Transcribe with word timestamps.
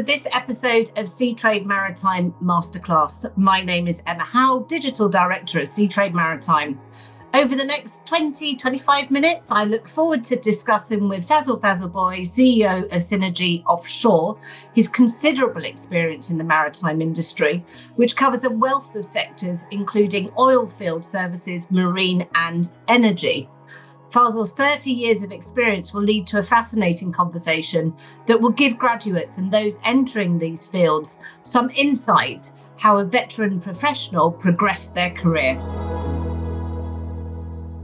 to 0.00 0.06
this 0.06 0.26
episode 0.32 0.88
of 0.96 1.04
Seatrade 1.04 1.66
Maritime 1.66 2.34
Masterclass. 2.42 3.30
My 3.36 3.60
name 3.60 3.86
is 3.86 4.02
Emma 4.06 4.22
Howell, 4.22 4.60
Digital 4.60 5.10
Director 5.10 5.60
of 5.60 5.66
Seatrade 5.66 6.14
Maritime. 6.14 6.80
Over 7.34 7.54
the 7.54 7.66
next 7.66 8.06
20, 8.06 8.56
25 8.56 9.10
minutes, 9.10 9.52
I 9.52 9.64
look 9.64 9.86
forward 9.86 10.24
to 10.24 10.36
discussing 10.36 11.06
with 11.10 11.28
Fazel 11.28 11.60
Fazelbhoy, 11.60 12.20
CEO 12.20 12.84
of 12.84 13.02
Synergy 13.02 13.62
Offshore, 13.66 14.38
his 14.74 14.88
considerable 14.88 15.66
experience 15.66 16.30
in 16.30 16.38
the 16.38 16.44
maritime 16.44 17.02
industry, 17.02 17.62
which 17.96 18.16
covers 18.16 18.44
a 18.44 18.50
wealth 18.50 18.94
of 18.94 19.04
sectors, 19.04 19.66
including 19.70 20.32
oil 20.38 20.66
field 20.66 21.04
services, 21.04 21.70
marine, 21.70 22.26
and 22.34 22.72
energy. 22.88 23.50
Fazel's 24.10 24.52
30 24.52 24.90
years 24.90 25.22
of 25.22 25.30
experience 25.30 25.94
will 25.94 26.02
lead 26.02 26.26
to 26.26 26.38
a 26.38 26.42
fascinating 26.42 27.12
conversation 27.12 27.94
that 28.26 28.40
will 28.40 28.50
give 28.50 28.76
graduates 28.76 29.38
and 29.38 29.52
those 29.52 29.78
entering 29.84 30.36
these 30.36 30.66
fields 30.66 31.20
some 31.44 31.70
insight 31.70 32.50
how 32.76 32.96
a 32.96 33.04
veteran 33.04 33.60
professional 33.60 34.32
progressed 34.32 34.96
their 34.96 35.10
career. 35.10 35.54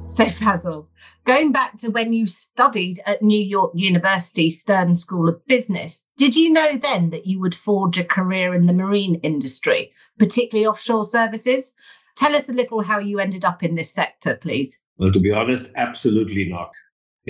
So, 0.09 0.25
Fazel, 0.25 0.89
going 1.25 1.53
back 1.53 1.77
to 1.79 1.91
when 1.91 2.13
you 2.13 2.27
studied 2.27 2.99
at 3.07 3.23
New 3.23 3.41
York 3.41 3.73
University 3.75 4.51
Stern 4.51 4.97
School 4.97 5.29
of 5.29 5.47
Business, 5.47 6.09
did 6.17 6.35
you 6.35 6.51
know 6.51 6.77
then 6.77 7.11
that 7.11 7.27
you 7.27 7.39
would 7.39 7.55
forge 7.55 7.99
a 7.99 8.05
career 8.05 8.53
in 8.53 8.67
the 8.67 8.73
marine 8.73 9.17
industry, 9.17 9.93
particularly 10.19 10.67
offshore 10.67 11.05
services? 11.05 11.73
Tell 12.17 12.35
us 12.35 12.49
a 12.49 12.53
little 12.53 12.83
how 12.83 12.99
you 12.99 13.21
ended 13.21 13.45
up 13.45 13.63
in 13.63 13.77
this 13.77 13.93
sector, 13.93 14.35
please. 14.35 14.83
Well, 14.99 15.13
to 15.13 15.21
be 15.21 15.31
honest, 15.31 15.71
absolutely 15.77 16.47
not. 16.47 16.73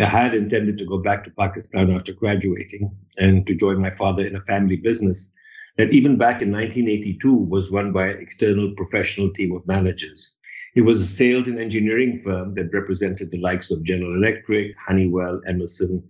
I 0.00 0.04
had 0.04 0.34
intended 0.34 0.78
to 0.78 0.84
go 0.84 0.98
back 0.98 1.24
to 1.24 1.30
Pakistan 1.30 1.90
after 1.90 2.12
graduating 2.12 2.90
and 3.16 3.46
to 3.46 3.54
join 3.54 3.80
my 3.80 3.90
father 3.90 4.24
in 4.24 4.36
a 4.36 4.42
family 4.42 4.76
business 4.76 5.32
that 5.76 5.92
even 5.92 6.16
back 6.16 6.42
in 6.42 6.52
1982 6.52 7.34
was 7.34 7.70
run 7.70 7.92
by 7.92 8.08
an 8.08 8.20
external 8.20 8.72
professional 8.76 9.32
team 9.32 9.54
of 9.56 9.66
managers. 9.66 10.36
It 10.74 10.82
was 10.82 11.02
a 11.02 11.06
sales 11.06 11.48
and 11.48 11.58
engineering 11.58 12.18
firm 12.18 12.54
that 12.54 12.72
represented 12.72 13.30
the 13.30 13.40
likes 13.40 13.70
of 13.70 13.82
General 13.82 14.14
Electric, 14.14 14.76
Honeywell, 14.78 15.40
Emerson, 15.46 16.02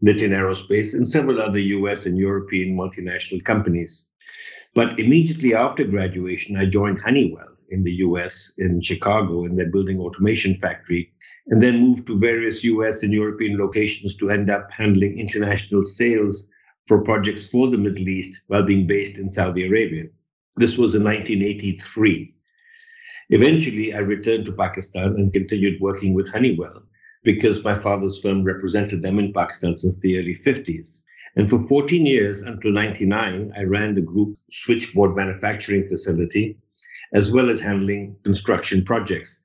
Litton 0.00 0.32
Aerospace, 0.32 0.94
and 0.94 1.06
several 1.06 1.40
other 1.40 1.58
US 1.58 2.06
and 2.06 2.18
European 2.18 2.76
multinational 2.76 3.44
companies. 3.44 4.08
But 4.74 4.98
immediately 4.98 5.54
after 5.54 5.84
graduation, 5.84 6.56
I 6.56 6.66
joined 6.66 7.00
Honeywell 7.02 7.53
in 7.70 7.82
the 7.82 7.94
US, 8.06 8.52
in 8.58 8.80
Chicago, 8.80 9.44
in 9.44 9.56
their 9.56 9.70
building 9.70 9.98
automation 9.98 10.54
factory, 10.54 11.12
and 11.48 11.62
then 11.62 11.80
moved 11.80 12.06
to 12.06 12.18
various 12.18 12.64
US 12.64 13.02
and 13.02 13.12
European 13.12 13.58
locations 13.58 14.16
to 14.16 14.30
end 14.30 14.50
up 14.50 14.70
handling 14.70 15.18
international 15.18 15.82
sales 15.82 16.46
for 16.86 17.02
projects 17.02 17.50
for 17.50 17.68
the 17.68 17.78
Middle 17.78 18.08
East 18.08 18.42
while 18.48 18.62
being 18.62 18.86
based 18.86 19.18
in 19.18 19.30
Saudi 19.30 19.66
Arabia. 19.66 20.04
This 20.56 20.76
was 20.78 20.94
in 20.94 21.02
1983. 21.02 22.34
Eventually, 23.30 23.94
I 23.94 23.98
returned 23.98 24.46
to 24.46 24.52
Pakistan 24.52 25.14
and 25.16 25.32
continued 25.32 25.80
working 25.80 26.14
with 26.14 26.30
Honeywell 26.32 26.82
because 27.22 27.64
my 27.64 27.74
father's 27.74 28.20
firm 28.20 28.44
represented 28.44 29.02
them 29.02 29.18
in 29.18 29.32
Pakistan 29.32 29.76
since 29.76 29.98
the 29.98 30.18
early 30.18 30.34
50s. 30.34 31.00
And 31.36 31.50
for 31.50 31.58
14 31.58 32.06
years 32.06 32.42
until 32.42 32.70
99, 32.70 33.52
I 33.56 33.62
ran 33.64 33.94
the 33.94 34.02
group 34.02 34.36
switchboard 34.50 35.16
manufacturing 35.16 35.88
facility 35.88 36.58
as 37.14 37.30
well 37.30 37.48
as 37.48 37.60
handling 37.60 38.16
construction 38.24 38.84
projects, 38.84 39.44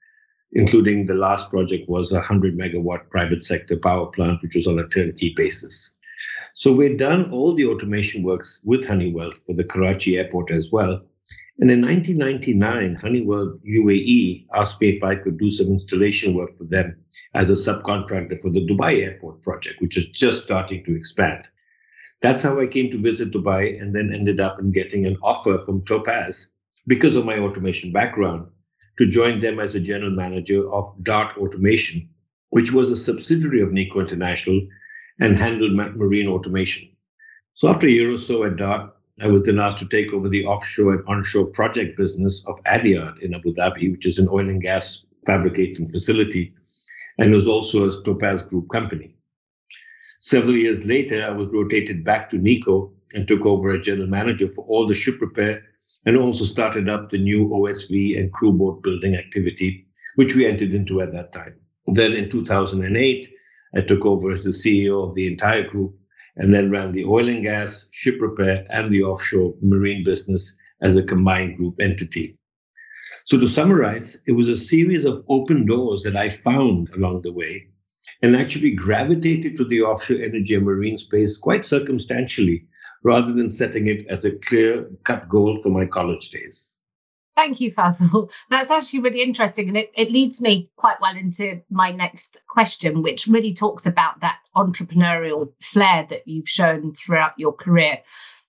including 0.53 1.06
the 1.06 1.14
last 1.14 1.52
project 1.52 1.88
was 1.88 2.11
a 2.11 2.16
100 2.16 2.58
megawatt 2.58 3.08
private 3.11 3.44
sector 3.44 3.78
power 3.78 4.08
plant, 4.08 4.42
which 4.42 4.56
was 4.56 4.66
on 4.66 4.80
a 4.80 4.88
turnkey 4.88 5.34
basis. 5.38 5.95
So 6.56 6.73
we'd 6.73 6.98
done 6.98 7.32
all 7.32 7.54
the 7.54 7.67
automation 7.67 8.23
works 8.23 8.64
with 8.66 8.88
Honeywell 8.88 9.32
for 9.32 9.54
the 9.54 9.64
Karachi 9.64 10.17
airport 10.17 10.49
as 10.49 10.71
well. 10.71 10.99
And 11.60 11.70
in 11.70 11.82
1999, 11.82 12.95
Honeywell 12.95 13.60
UAE 13.67 14.48
asked 14.55 14.82
me 14.82 14.89
if 14.89 15.04
I 15.04 15.14
could 15.15 15.38
do 15.38 15.52
some 15.52 15.67
installation 15.67 16.33
work 16.33 16.58
for 16.58 16.64
them 16.64 16.98
as 17.36 17.52
a 17.52 17.54
subcontractor 17.54 18.39
for 18.39 18.49
the 18.49 18.65
Dubai 18.65 19.04
airport 19.04 19.44
project, 19.44 19.80
which 19.80 19.95
is 19.95 20.08
just 20.08 20.44
starting 20.44 20.83
to 20.86 20.95
expand. 20.95 21.48
That's 22.21 22.42
how 22.42 22.60
I 22.60 22.65
came 22.65 22.89
to 22.92 22.98
visit 23.02 23.32
Dubai 23.32 23.80
and 23.80 23.95
then 23.95 24.11
ended 24.11 24.39
up 24.39 24.60
in 24.60 24.71
getting 24.71 25.05
an 25.05 25.17
offer 25.21 25.60
from 25.60 25.86
Topaz 25.86 26.52
because 26.89 27.16
of 27.16 27.23
my 27.23 27.38
automation 27.38 27.92
background, 27.92 28.48
to 28.98 29.05
join 29.05 29.39
them 29.39 29.60
as 29.60 29.76
a 29.76 29.80
general 29.80 30.10
manager 30.11 30.70
of 30.73 30.86
Dart 31.04 31.38
Automation, 31.38 32.10
which 32.50 32.72
was 32.72 32.89
a 32.89 32.98
subsidiary 32.98 33.61
of 33.61 33.72
Nico 33.72 34.00
International 34.00 34.60
and 35.20 35.38
handled 35.38 35.73
marine 35.95 36.27
automation. 36.27 36.89
So 37.54 37.70
after 37.70 37.86
a 37.86 37.92
year 37.92 38.11
or 38.11 38.17
so 38.17 38.44
at 38.44 38.58
Dart, 38.58 38.92
I 39.22 39.27
was 39.27 39.44
then 39.44 39.60
asked 39.60 39.80
to 39.80 39.88
take 39.88 40.14
over 40.14 40.30
the 40.30 40.45
offshore 40.45 40.94
and 40.94 41.08
onshore 41.08 41.48
project 41.48 41.95
business 41.95 42.44
of 42.48 42.60
Adyard 42.66 43.20
in 43.21 43.36
Abu 43.36 43.54
Dhabi, 43.54 43.92
which 43.92 44.08
is 44.08 44.17
an 44.17 44.27
oil 44.27 44.50
and 44.50 44.61
gas 44.61 45.06
fabricating 45.27 45.88
facility, 45.88 46.54
and 47.20 47.32
was 47.32 47.48
also 47.48 47.88
a 47.88 48.04
Topaz 48.04 48.42
Group 48.44 48.67
company. 48.71 49.16
Several 50.21 50.56
years 50.56 50.86
later, 50.86 51.23
I 51.23 51.32
was 51.32 51.50
rotated 51.50 52.04
back 52.04 52.30
to 52.32 52.38
Nico 52.39 52.94
and 53.14 53.27
took 53.27 53.45
over 53.45 53.71
as 53.71 53.86
general 53.86 54.08
manager 54.08 54.50
for 54.50 54.66
all 54.66 54.88
the 54.88 54.95
ship 54.95 55.21
repair 55.21 55.69
and 56.09 56.17
also 56.17 56.43
started 56.43 56.89
up 56.89 57.11
the 57.11 57.20
new 57.20 57.49
OSV 57.49 58.20
and 58.20 58.33
crew 58.33 58.52
boat 58.52 58.81
building 58.81 59.14
activity, 59.14 59.86
which 60.15 60.33
we 60.33 60.43
entered 60.43 60.73
into 60.73 61.02
at 61.02 61.11
that 61.11 61.31
time. 61.31 61.53
Then 61.86 62.14
in 62.14 62.31
2008, 62.31 63.31
I 63.75 63.81
took 63.81 64.03
over 64.03 64.31
as 64.31 64.43
the 64.43 64.49
CEO 64.49 65.08
of 65.08 65.14
the 65.14 65.27
entire 65.27 65.70
group 65.70 65.93
and 66.36 66.52
then 66.52 66.71
ran 66.71 66.93
the 66.93 67.05
oil 67.05 67.30
and 67.30 67.43
gas, 67.43 67.86
ship 67.92 68.20
repair, 68.20 68.65
and 68.71 68.92
the 68.92 69.03
offshore 69.03 69.53
marine 69.61 70.03
business 70.03 70.58
as 70.81 70.97
a 70.97 71.03
combined 71.03 71.58
group 71.58 71.75
entity. 71.80 72.39
So, 73.26 73.39
to 73.39 73.47
summarize, 73.47 74.23
it 74.26 74.31
was 74.31 74.49
a 74.49 74.58
series 74.58 75.05
of 75.05 75.23
open 75.30 75.67
doors 75.67 76.02
that 76.02 76.15
I 76.15 76.30
found 76.30 76.89
along 76.95 77.21
the 77.21 77.33
way 77.33 77.67
and 78.23 78.36
actually 78.36 78.71
gravitated 78.71 79.55
to 79.58 79.65
the 79.65 79.83
offshore 79.83 80.23
energy 80.23 80.55
and 80.55 80.65
marine 80.65 80.97
space 80.97 81.37
quite 81.37 81.67
circumstantially 81.67 82.65
rather 83.04 83.32
than 83.32 83.49
setting 83.49 83.87
it 83.87 84.05
as 84.08 84.26
a 84.26 84.32
clear 84.32 84.89
cut 85.04 85.30
goal 85.30 85.61
for 85.61 85.70
my 85.70 85.86
college 85.86 86.30
days. 86.32 86.77
Thank 87.39 87.61
you, 87.61 87.71
Fazel. 87.71 88.30
That's 88.49 88.70
actually 88.70 88.99
really 88.99 89.21
interesting. 89.21 89.70
And 89.70 89.77
it, 89.77 89.92
it 89.95 90.11
leads 90.11 90.42
me 90.42 90.70
quite 90.76 90.99
well 90.99 91.15
into 91.15 91.61
my 91.70 91.89
next 91.89 92.42
question, 92.49 93.02
which 93.02 93.27
really 93.27 93.54
talks 93.54 93.86
about 93.86 94.20
that 94.20 94.39
entrepreneurial 94.58 95.49
flair 95.61 96.05
that 96.09 96.27
you've 96.27 96.49
shown 96.49 96.93
throughout 96.93 97.32
your 97.38 97.54
career. 97.54 97.99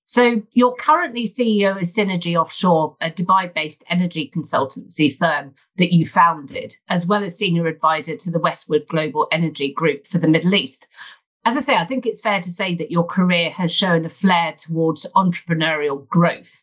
So, 0.06 0.42
you're 0.54 0.74
currently 0.74 1.24
CEO 1.24 1.70
of 1.70 1.82
Synergy 1.82 2.34
Offshore, 2.34 2.96
a 3.00 3.12
Dubai 3.12 3.54
based 3.54 3.84
energy 3.88 4.28
consultancy 4.34 5.16
firm 5.16 5.54
that 5.76 5.94
you 5.94 6.04
founded, 6.04 6.74
as 6.88 7.06
well 7.06 7.22
as 7.22 7.38
senior 7.38 7.68
advisor 7.68 8.16
to 8.16 8.30
the 8.32 8.40
Westwood 8.40 8.88
Global 8.88 9.28
Energy 9.30 9.72
Group 9.72 10.08
for 10.08 10.18
the 10.18 10.26
Middle 10.26 10.56
East 10.56 10.88
as 11.44 11.56
I 11.56 11.60
say, 11.60 11.74
I 11.74 11.86
think 11.86 12.06
it's 12.06 12.20
fair 12.20 12.40
to 12.40 12.50
say 12.50 12.74
that 12.76 12.90
your 12.90 13.04
career 13.04 13.50
has 13.50 13.74
shown 13.74 14.04
a 14.04 14.10
flair 14.10 14.54
towards 14.58 15.10
entrepreneurial 15.16 16.06
growth. 16.08 16.62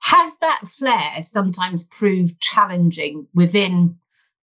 Has 0.00 0.38
that 0.38 0.62
flair 0.66 1.22
sometimes 1.22 1.84
proved 1.84 2.40
challenging 2.40 3.26
within 3.34 3.96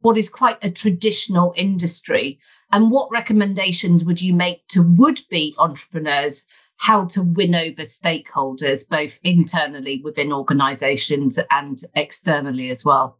what 0.01 0.17
is 0.17 0.29
quite 0.29 0.57
a 0.63 0.71
traditional 0.71 1.53
industry? 1.55 2.39
And 2.71 2.91
what 2.91 3.11
recommendations 3.11 4.03
would 4.03 4.21
you 4.21 4.33
make 4.33 4.67
to 4.69 4.81
would 4.81 5.19
be 5.29 5.55
entrepreneurs 5.59 6.45
how 6.77 7.05
to 7.05 7.21
win 7.21 7.55
over 7.55 7.83
stakeholders, 7.83 8.87
both 8.87 9.19
internally 9.23 10.01
within 10.03 10.33
organizations 10.33 11.39
and 11.51 11.79
externally 11.95 12.69
as 12.69 12.83
well? 12.83 13.19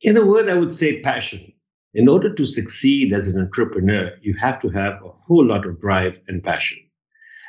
In 0.00 0.16
a 0.16 0.24
word, 0.24 0.48
I 0.48 0.54
would 0.54 0.72
say 0.72 1.00
passion. 1.00 1.52
In 1.94 2.06
order 2.06 2.34
to 2.34 2.44
succeed 2.44 3.14
as 3.14 3.28
an 3.28 3.40
entrepreneur, 3.40 4.12
you 4.20 4.34
have 4.34 4.58
to 4.60 4.68
have 4.68 5.02
a 5.02 5.08
whole 5.08 5.44
lot 5.44 5.64
of 5.64 5.80
drive 5.80 6.20
and 6.28 6.44
passion. 6.44 6.78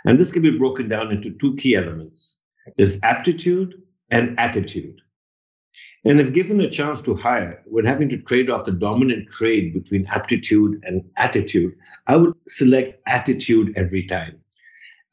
And 0.06 0.18
this 0.18 0.32
can 0.32 0.42
be 0.42 0.58
broken 0.58 0.88
down 0.88 1.12
into 1.12 1.32
two 1.32 1.56
key 1.58 1.76
elements 1.76 2.40
there's 2.78 3.00
aptitude 3.04 3.74
and 4.12 4.40
attitude. 4.40 5.02
And 6.06 6.22
if 6.22 6.34
given 6.34 6.62
a 6.62 6.70
chance 6.70 7.02
to 7.02 7.16
hire, 7.16 7.62
when 7.66 7.86
having 7.86 8.08
to 8.10 8.22
trade 8.22 8.50
off 8.50 8.66
the 8.66 8.72
dominant 8.72 9.28
trade 9.28 9.74
between 9.74 10.06
aptitude 10.08 10.82
and 10.84 11.04
attitude, 11.18 11.76
I 12.08 12.16
would 12.16 12.34
select 12.48 13.02
attitude 13.08 13.74
every 13.76 14.06
time. 14.06 14.40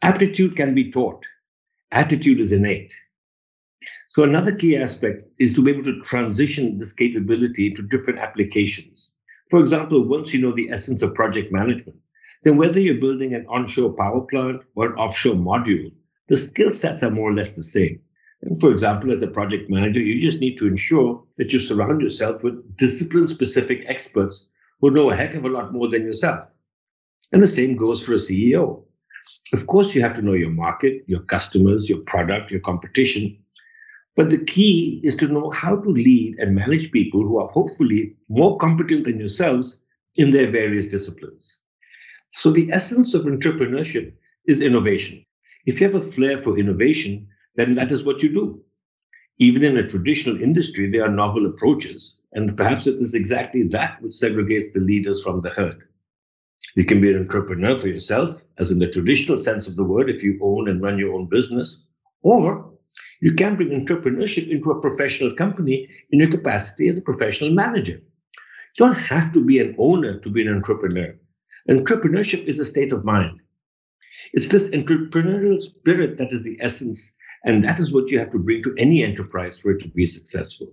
Aptitude 0.03 0.55
can 0.55 0.75
be 0.75 0.93
taught, 0.93 1.27
attitude 1.91 2.41
is 2.41 2.53
innate. 2.53 2.95
So, 4.11 4.23
another 4.23 4.55
key 4.55 4.77
aspect 4.77 5.25
is 5.39 5.55
to 5.55 5.63
be 5.63 5.73
able 5.73 5.85
to 5.85 6.01
transition 6.03 6.79
this 6.79 6.93
capability 6.93 7.67
into 7.67 7.83
different 7.83 8.21
applications. 8.21 9.13
For 9.51 9.61
example, 9.61 10.03
once 10.03 10.35
you 10.35 10.41
know 10.41 10.53
the 10.53 10.71
essence 10.71 11.03
of 11.03 11.15
project 11.15 11.53
management, 11.53 11.97
then 12.43 12.57
whether 12.57 12.81
you're 12.81 13.01
building 13.01 13.35
an 13.35 13.47
onshore 13.49 13.93
power 13.93 14.21
plant 14.21 14.63
or 14.75 14.87
an 14.87 14.95
offshore 14.95 15.35
module, 15.35 15.93
the 16.29 16.37
skill 16.37 16.73
sets 16.73 17.03
are 17.03 17.11
more 17.11 17.31
or 17.31 17.35
less 17.35 17.53
the 17.53 17.63
same. 17.63 18.01
And 18.43 18.61
for 18.61 18.71
example, 18.71 19.13
as 19.13 19.23
a 19.23 19.29
project 19.29 19.71
manager, 19.71 20.01
you 20.01 20.21
just 20.21 20.41
need 20.41 20.57
to 20.59 20.67
ensure 20.67 21.23
that 21.39 21.53
you 21.53 21.59
surround 21.59 22.01
yourself 22.01 22.43
with 22.43 22.77
discipline 22.77 23.29
specific 23.29 23.85
experts 23.87 24.47
who 24.81 24.91
know 24.91 25.11
a 25.11 25.17
heck 25.17 25.35
of 25.35 25.45
a 25.45 25.49
lot 25.49 25.73
more 25.73 25.89
than 25.89 26.03
yourself. 26.03 26.49
And 27.33 27.43
the 27.43 27.49
same 27.49 27.77
goes 27.77 28.05
for 28.05 28.13
a 28.13 28.17
CEO. 28.17 28.83
Of 29.53 29.67
course, 29.67 29.95
you 29.95 30.03
have 30.03 30.15
to 30.15 30.23
know 30.23 30.33
your 30.33 30.51
market, 30.51 31.05
your 31.07 31.21
customers, 31.21 31.89
your 31.89 32.01
product, 32.01 32.51
your 32.51 32.61
competition. 32.61 33.39
But 34.17 34.31
the 34.31 34.43
key 34.45 35.01
is 35.05 35.15
to 35.17 35.29
know 35.29 35.51
how 35.51 35.77
to 35.77 35.91
lead 35.91 36.39
and 36.39 36.55
manage 36.55 36.91
people 36.91 37.23
who 37.23 37.39
are 37.39 37.49
hopefully 37.49 38.17
more 38.31 38.57
competent 38.57 39.05
than 39.05 39.19
yourselves 39.19 39.81
in 40.17 40.31
their 40.31 40.51
various 40.51 40.87
disciplines. 40.87 41.61
So, 42.33 42.51
the 42.51 42.71
essence 42.73 43.13
of 43.13 43.25
entrepreneurship 43.25 44.13
is 44.47 44.61
innovation. 44.63 45.25
If 45.67 45.81
you 45.81 45.87
have 45.91 46.03
a 46.03 46.07
flair 46.13 46.39
for 46.39 46.59
innovation, 46.59 47.29
then 47.57 47.75
that 47.75 47.93
is 47.93 48.05
what 48.05 48.23
you 48.23 48.31
do. 48.31 48.63
Even 49.39 49.63
in 49.63 49.77
a 49.77 49.87
traditional 49.87 50.41
industry, 50.41 50.91
there 50.91 51.05
are 51.05 51.11
novel 51.11 51.45
approaches, 51.45 52.17
and 52.33 52.57
perhaps 52.57 52.87
it 52.87 52.95
is 52.95 53.15
exactly 53.15 53.65
that 53.65 54.01
which 54.01 54.13
segregates 54.13 54.73
the 54.73 54.81
leaders 54.81 55.23
from 55.23 55.43
the 55.43 55.51
herd. 55.51 55.83
You 56.75 56.87
can 56.87 57.03
be 57.03 57.11
an 57.11 57.19
entrepreneur 57.19 57.77
for 57.77 57.89
yourself, 57.89 58.43
as 58.59 58.71
in 58.71 58.79
the 58.79 58.91
traditional 58.91 59.39
sense 59.41 59.69
of 59.69 59.77
the 59.77 59.85
word, 59.85 60.09
if 60.09 60.23
you 60.23 60.39
own 60.41 60.69
and 60.69 60.81
run 60.81 60.99
your 60.99 61.13
own 61.13 61.27
business, 61.27 61.83
or 62.23 62.76
you 63.21 63.33
can 63.35 63.57
bring 63.57 63.71
entrepreneurship 63.71 64.49
into 64.51 64.71
a 64.71 64.81
professional 64.81 65.35
company 65.35 65.89
in 66.11 66.21
your 66.21 66.31
capacity 66.31 66.89
as 66.89 66.99
a 66.99 67.03
professional 67.03 67.51
manager. 67.51 68.01
You 68.79 68.87
don't 68.87 68.95
have 68.95 69.33
to 69.33 69.45
be 69.45 69.59
an 69.59 69.75
owner 69.79 70.19
to 70.19 70.31
be 70.31 70.43
an 70.43 70.55
entrepreneur. 70.55 71.15
Entrepreneurship 71.69 72.45
is 72.45 72.59
a 72.59 72.65
state 72.65 72.93
of 72.93 73.05
mind. 73.05 73.41
It's 74.33 74.49
this 74.49 74.71
entrepreneurial 74.71 75.59
spirit 75.61 76.19
that 76.19 76.33
is 76.33 76.43
the 76.43 76.59
essence, 76.61 77.15
and 77.45 77.65
that 77.65 77.79
is 77.79 77.93
what 77.93 78.11
you 78.11 78.19
have 78.19 78.31
to 78.31 78.39
bring 78.39 78.63
to 78.63 78.75
any 78.79 79.03
enterprise 79.03 79.59
for 79.59 79.73
it 79.73 79.81
to 79.81 79.89
be 79.89 80.07
successful. 80.07 80.73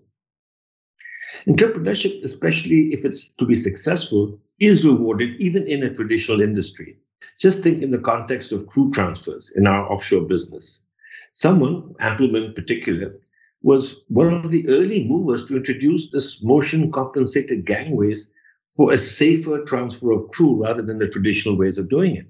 Entrepreneurship, 1.48 2.24
especially 2.24 2.94
if 2.94 3.04
it's 3.04 3.34
to 3.34 3.46
be 3.46 3.56
successful, 3.56 4.40
is 4.60 4.86
rewarded 4.86 5.40
even 5.40 5.68
in 5.68 5.84
a 5.84 5.94
traditional 5.94 6.42
industry. 6.42 6.98
Just 7.40 7.64
think 7.64 7.82
in 7.82 7.92
the 7.92 7.98
context 7.98 8.52
of 8.52 8.68
crew 8.68 8.92
transfers 8.92 9.52
in 9.56 9.66
our 9.66 9.92
offshore 9.92 10.28
business. 10.28 10.86
Someone, 11.34 11.94
Ampelmann 12.00 12.46
in 12.46 12.54
particular, 12.54 13.20
was 13.64 14.02
one 14.08 14.34
of 14.34 14.52
the 14.52 14.68
early 14.70 15.08
movers 15.08 15.46
to 15.46 15.58
introduce 15.58 16.12
this 16.12 16.44
motion 16.44 16.92
compensated 16.92 17.66
gangways 17.66 18.30
for 18.76 18.92
a 18.92 18.98
safer 18.98 19.64
transfer 19.64 20.12
of 20.12 20.30
crew 20.30 20.62
rather 20.64 20.84
than 20.84 21.00
the 21.00 21.08
traditional 21.08 21.58
ways 21.58 21.78
of 21.78 21.90
doing 21.90 22.16
it. 22.16 22.28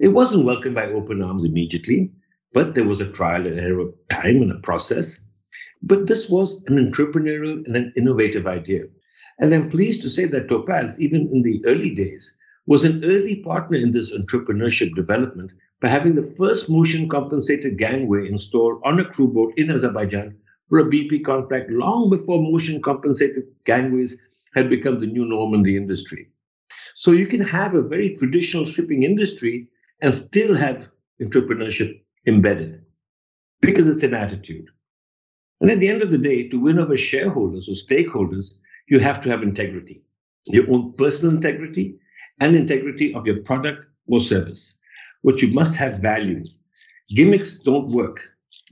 It 0.00 0.08
wasn't 0.08 0.46
welcomed 0.46 0.74
by 0.74 0.86
open 0.86 1.22
arms 1.22 1.44
immediately, 1.44 2.10
but 2.52 2.74
there 2.74 2.88
was 2.88 3.00
a 3.00 3.10
trial 3.12 3.46
and 3.46 3.60
error 3.60 3.90
time 4.08 4.42
and 4.42 4.50
a 4.50 4.58
process. 4.58 5.24
But 5.80 6.06
this 6.08 6.28
was 6.28 6.60
an 6.66 6.78
entrepreneurial 6.78 7.64
and 7.66 7.76
an 7.76 7.92
innovative 7.96 8.48
idea. 8.48 8.82
And 9.38 9.54
I'm 9.54 9.70
pleased 9.70 10.02
to 10.02 10.10
say 10.10 10.24
that 10.26 10.48
Topaz, 10.48 11.00
even 11.00 11.28
in 11.32 11.42
the 11.42 11.64
early 11.66 11.90
days, 11.90 12.36
was 12.66 12.84
an 12.84 13.04
early 13.04 13.42
partner 13.42 13.76
in 13.76 13.92
this 13.92 14.16
entrepreneurship 14.16 14.94
development 14.94 15.52
by 15.82 15.88
having 15.88 16.14
the 16.14 16.22
first 16.22 16.70
motion 16.70 17.08
compensated 17.08 17.76
gangway 17.76 18.28
installed 18.28 18.80
on 18.84 19.00
a 19.00 19.04
crew 19.04 19.32
boat 19.32 19.52
in 19.56 19.70
Azerbaijan 19.70 20.36
for 20.68 20.78
a 20.78 20.84
BP 20.84 21.24
contract 21.24 21.70
long 21.70 22.08
before 22.08 22.40
motion 22.40 22.80
compensated 22.80 23.44
gangways 23.66 24.22
had 24.54 24.70
become 24.70 25.00
the 25.00 25.06
new 25.06 25.26
norm 25.26 25.54
in 25.54 25.64
the 25.64 25.76
industry. 25.76 26.28
So 26.94 27.10
you 27.10 27.26
can 27.26 27.40
have 27.40 27.74
a 27.74 27.82
very 27.82 28.16
traditional 28.16 28.64
shipping 28.64 29.02
industry 29.02 29.68
and 30.00 30.14
still 30.14 30.54
have 30.54 30.88
entrepreneurship 31.20 32.00
embedded 32.26 32.84
because 33.60 33.88
it's 33.88 34.04
an 34.04 34.14
attitude. 34.14 34.66
And 35.60 35.70
at 35.70 35.80
the 35.80 35.88
end 35.88 36.02
of 36.02 36.12
the 36.12 36.18
day, 36.18 36.48
to 36.48 36.60
win 36.60 36.78
over 36.78 36.96
shareholders 36.96 37.68
or 37.68 37.72
stakeholders, 37.72 38.54
you 38.88 39.00
have 39.00 39.20
to 39.22 39.30
have 39.30 39.42
integrity 39.42 40.02
your 40.46 40.70
own 40.72 40.92
personal 40.94 41.34
integrity 41.34 41.96
and 42.40 42.56
integrity 42.56 43.14
of 43.14 43.26
your 43.26 43.40
product 43.42 43.84
or 44.08 44.20
service. 44.20 44.78
What 45.22 45.40
you 45.40 45.52
must 45.52 45.76
have 45.76 46.00
value. 46.00 46.44
Gimmicks 47.08 47.58
don't 47.58 47.90
work, 47.90 48.20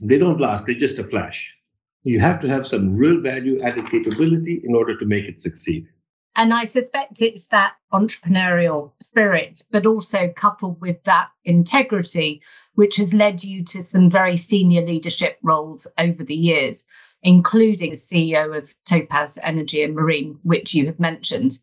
they 0.01 0.17
don't 0.17 0.39
last, 0.39 0.65
they're 0.65 0.75
just 0.75 0.99
a 0.99 1.03
flash. 1.03 1.55
You 2.03 2.19
have 2.19 2.39
to 2.41 2.49
have 2.49 2.65
some 2.65 2.95
real 2.95 3.21
value 3.21 3.61
added 3.61 3.87
capability 3.89 4.61
in 4.63 4.73
order 4.75 4.97
to 4.97 5.05
make 5.05 5.25
it 5.25 5.39
succeed. 5.39 5.87
And 6.35 6.53
I 6.53 6.63
suspect 6.63 7.21
it's 7.21 7.47
that 7.47 7.73
entrepreneurial 7.93 8.93
spirit, 9.01 9.61
but 9.71 9.85
also 9.85 10.29
coupled 10.29 10.79
with 10.81 11.03
that 11.03 11.29
integrity, 11.43 12.41
which 12.75 12.95
has 12.97 13.13
led 13.13 13.43
you 13.43 13.63
to 13.65 13.83
some 13.83 14.09
very 14.09 14.37
senior 14.37 14.81
leadership 14.81 15.37
roles 15.43 15.87
over 15.97 16.23
the 16.23 16.35
years 16.35 16.85
including 17.23 17.93
CEO 17.93 18.57
of 18.57 18.73
Topaz 18.85 19.37
Energy 19.43 19.83
and 19.83 19.95
Marine, 19.95 20.39
which 20.43 20.73
you 20.73 20.85
have 20.87 20.99
mentioned. 20.99 21.57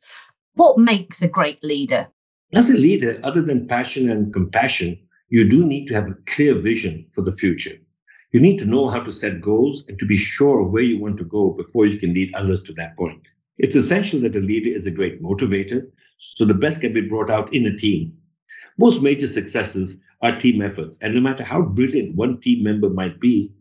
What 0.54 0.78
makes 0.78 1.22
a 1.22 1.28
great 1.28 1.62
leader? 1.62 2.08
As 2.54 2.70
a 2.70 2.78
leader, 2.78 3.20
other 3.22 3.42
than 3.42 3.68
passion 3.68 4.08
and 4.08 4.32
compassion, 4.32 4.98
you 5.28 5.46
do 5.50 5.66
need 5.66 5.86
to 5.88 5.94
have 5.94 6.08
a 6.08 6.16
clear 6.24 6.54
vision 6.54 7.04
for 7.12 7.20
the 7.20 7.30
future. 7.30 7.76
You 8.32 8.40
need 8.40 8.58
to 8.60 8.66
know 8.66 8.88
how 8.88 9.00
to 9.00 9.12
set 9.12 9.42
goals 9.42 9.84
and 9.86 9.98
to 9.98 10.06
be 10.06 10.16
sure 10.16 10.60
of 10.60 10.70
where 10.70 10.82
you 10.82 10.98
want 10.98 11.18
to 11.18 11.24
go 11.24 11.50
before 11.50 11.84
you 11.84 11.98
can 11.98 12.14
lead 12.14 12.32
others 12.34 12.62
to 12.62 12.72
that 12.74 12.96
point. 12.96 13.20
It's 13.58 13.76
essential 13.76 14.20
that 14.20 14.34
a 14.34 14.40
leader 14.40 14.70
is 14.70 14.86
a 14.86 14.90
great 14.90 15.22
motivator, 15.22 15.90
so 16.20 16.46
the 16.46 16.54
best 16.54 16.80
can 16.80 16.94
be 16.94 17.02
brought 17.02 17.28
out 17.28 17.52
in 17.52 17.66
a 17.66 17.76
team. 17.76 18.16
Most 18.78 19.02
major 19.02 19.26
successes 19.26 20.00
are 20.22 20.38
team 20.38 20.62
efforts, 20.62 20.96
and 21.02 21.14
no 21.14 21.20
matter 21.20 21.44
how 21.44 21.60
brilliant 21.60 22.16
one 22.16 22.40
team 22.40 22.64
member 22.64 22.88
might 22.88 23.20
be, 23.20 23.52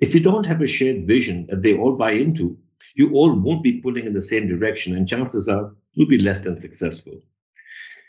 if 0.00 0.16
you 0.16 0.20
don't 0.20 0.46
have 0.46 0.60
a 0.60 0.66
shared 0.66 1.06
vision 1.06 1.46
that 1.48 1.62
they 1.62 1.78
all 1.78 1.94
buy 1.94 2.10
into, 2.10 2.58
you 2.96 3.12
all 3.12 3.32
won't 3.32 3.62
be 3.62 3.80
pulling 3.80 4.06
in 4.06 4.14
the 4.14 4.20
same 4.20 4.48
direction, 4.48 4.96
and 4.96 5.08
chances 5.08 5.48
are 5.48 5.72
you'll 5.92 6.08
be 6.08 6.18
less 6.18 6.40
than 6.40 6.58
successful. 6.58 7.22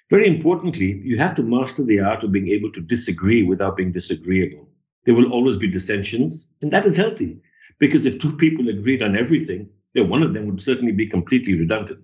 Very 0.09 0.27
importantly, 0.27 1.01
you 1.03 1.17
have 1.17 1.35
to 1.35 1.43
master 1.43 1.83
the 1.83 1.99
art 1.99 2.23
of 2.23 2.31
being 2.31 2.49
able 2.49 2.71
to 2.73 2.81
disagree 2.81 3.43
without 3.43 3.77
being 3.77 3.91
disagreeable. 3.91 4.69
There 5.05 5.15
will 5.15 5.31
always 5.31 5.57
be 5.57 5.67
dissensions, 5.67 6.47
and 6.61 6.71
that 6.71 6.85
is 6.85 6.97
healthy 6.97 7.39
because 7.79 8.05
if 8.05 8.19
two 8.19 8.35
people 8.37 8.69
agreed 8.69 9.01
on 9.01 9.17
everything, 9.17 9.69
then 9.93 10.09
one 10.09 10.23
of 10.23 10.33
them 10.33 10.45
would 10.47 10.61
certainly 10.61 10.91
be 10.91 11.07
completely 11.07 11.57
redundant. 11.57 12.03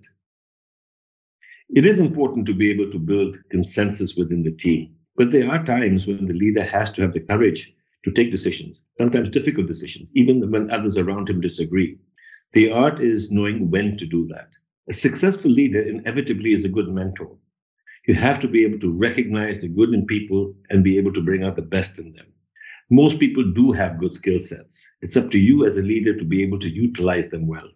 It 1.70 1.86
is 1.86 2.00
important 2.00 2.46
to 2.46 2.54
be 2.54 2.70
able 2.70 2.90
to 2.90 2.98
build 2.98 3.36
consensus 3.50 4.16
within 4.16 4.42
the 4.42 4.50
team, 4.50 4.94
but 5.16 5.30
there 5.30 5.50
are 5.50 5.64
times 5.64 6.06
when 6.06 6.26
the 6.26 6.34
leader 6.34 6.64
has 6.64 6.90
to 6.92 7.02
have 7.02 7.12
the 7.12 7.20
courage 7.20 7.74
to 8.04 8.10
take 8.10 8.30
decisions, 8.30 8.82
sometimes 8.98 9.28
difficult 9.28 9.66
decisions, 9.66 10.10
even 10.14 10.50
when 10.50 10.70
others 10.70 10.98
around 10.98 11.28
him 11.28 11.40
disagree. 11.40 11.98
The 12.52 12.72
art 12.72 13.00
is 13.00 13.30
knowing 13.30 13.70
when 13.70 13.96
to 13.98 14.06
do 14.06 14.26
that. 14.28 14.48
A 14.88 14.92
successful 14.92 15.50
leader 15.50 15.80
inevitably 15.80 16.52
is 16.52 16.64
a 16.64 16.68
good 16.68 16.88
mentor. 16.88 17.36
You 18.10 18.16
have 18.16 18.40
to 18.40 18.48
be 18.48 18.64
able 18.64 18.80
to 18.80 18.90
recognize 18.90 19.60
the 19.60 19.68
good 19.68 19.94
in 19.94 20.04
people 20.04 20.52
and 20.68 20.82
be 20.82 20.98
able 20.98 21.12
to 21.12 21.22
bring 21.22 21.44
out 21.44 21.54
the 21.54 21.62
best 21.62 21.96
in 21.96 22.12
them. 22.14 22.26
Most 22.90 23.20
people 23.20 23.44
do 23.52 23.70
have 23.70 24.00
good 24.00 24.14
skill 24.14 24.40
sets. 24.40 24.84
It's 25.00 25.16
up 25.16 25.30
to 25.30 25.38
you 25.38 25.64
as 25.64 25.78
a 25.78 25.82
leader 25.82 26.16
to 26.16 26.24
be 26.24 26.42
able 26.42 26.58
to 26.58 26.68
utilize 26.68 27.30
them 27.30 27.46
well. 27.46 27.68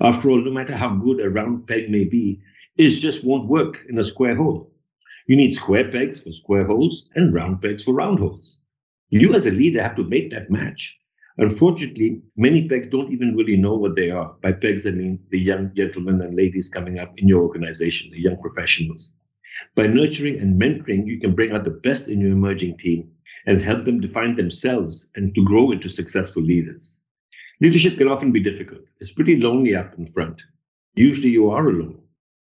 After 0.00 0.28
all, 0.28 0.44
no 0.44 0.50
matter 0.50 0.74
how 0.76 0.96
good 0.96 1.20
a 1.20 1.30
round 1.30 1.68
peg 1.68 1.88
may 1.88 2.02
be, 2.02 2.40
it 2.76 2.98
just 2.98 3.22
won't 3.22 3.48
work 3.48 3.86
in 3.88 3.96
a 3.96 4.02
square 4.02 4.34
hole. 4.34 4.72
You 5.28 5.36
need 5.36 5.52
square 5.52 5.88
pegs 5.88 6.20
for 6.20 6.32
square 6.32 6.66
holes 6.66 7.08
and 7.14 7.32
round 7.32 7.62
pegs 7.62 7.84
for 7.84 7.94
round 7.94 8.18
holes. 8.18 8.58
You, 9.10 9.34
as 9.34 9.46
a 9.46 9.52
leader, 9.52 9.80
have 9.80 9.94
to 9.94 10.02
make 10.02 10.32
that 10.32 10.50
match. 10.50 10.98
Unfortunately, 11.38 12.22
many 12.36 12.68
pegs 12.68 12.88
don't 12.88 13.12
even 13.12 13.36
really 13.36 13.56
know 13.56 13.76
what 13.76 13.94
they 13.94 14.10
are. 14.10 14.34
By 14.42 14.50
pegs, 14.50 14.84
I 14.84 14.90
mean 14.90 15.20
the 15.30 15.38
young 15.38 15.72
gentlemen 15.76 16.20
and 16.22 16.34
ladies 16.34 16.70
coming 16.70 16.98
up 16.98 17.16
in 17.18 17.28
your 17.28 17.44
organization, 17.44 18.10
the 18.10 18.20
young 18.20 18.38
professionals. 18.38 19.12
By 19.74 19.86
nurturing 19.86 20.40
and 20.40 20.60
mentoring, 20.60 21.06
you 21.06 21.20
can 21.20 21.34
bring 21.34 21.52
out 21.52 21.64
the 21.64 21.70
best 21.70 22.08
in 22.08 22.20
your 22.20 22.32
emerging 22.32 22.78
team 22.78 23.10
and 23.46 23.60
help 23.60 23.84
them 23.84 24.00
define 24.00 24.34
themselves 24.34 25.10
and 25.14 25.34
to 25.34 25.44
grow 25.44 25.70
into 25.70 25.88
successful 25.88 26.42
leaders. 26.42 27.02
Leadership 27.60 27.96
can 27.96 28.08
often 28.08 28.32
be 28.32 28.40
difficult. 28.40 28.82
It's 29.00 29.12
pretty 29.12 29.40
lonely 29.40 29.74
up 29.74 29.96
in 29.96 30.06
front. 30.06 30.42
Usually 30.94 31.30
you 31.30 31.50
are 31.50 31.68
alone. 31.68 32.00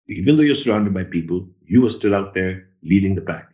Even 0.09 0.37
though 0.37 0.43
you're 0.43 0.57
surrounded 0.57 0.95
by 0.95 1.05
people, 1.05 1.49
you 1.65 1.85
are 1.87 1.91
still 1.91 2.15
out 2.15 2.35
there 2.35 2.69
leading 2.83 3.15
the 3.15 3.21
pack. 3.21 3.49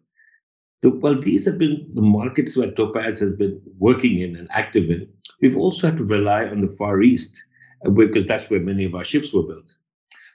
While 0.83 1.21
these 1.21 1.47
have 1.47 1.59
been 1.59 1.91
the 1.95 2.03
markets 2.03 2.57
where 2.57 2.71
Topaz 2.71 3.21
has 3.21 3.33
been 3.33 3.61
working 3.79 4.19
in 4.19 4.37
and 4.37 4.49
active 4.51 4.91
in, 4.91 5.09
we've 5.41 5.57
also 5.57 5.89
had 5.89 5.97
to 5.97 6.05
rely 6.05 6.47
on 6.47 6.61
the 6.61 6.69
Far 6.69 7.03
East 7.03 7.43
uh, 7.85 7.91
because 7.91 8.27
that's 8.27 8.49
where 8.51 8.61
many 8.61 8.85
of 8.85 8.95
our 8.95 9.05
ships 9.05 9.33
were 9.33 9.43
built. 9.43 9.75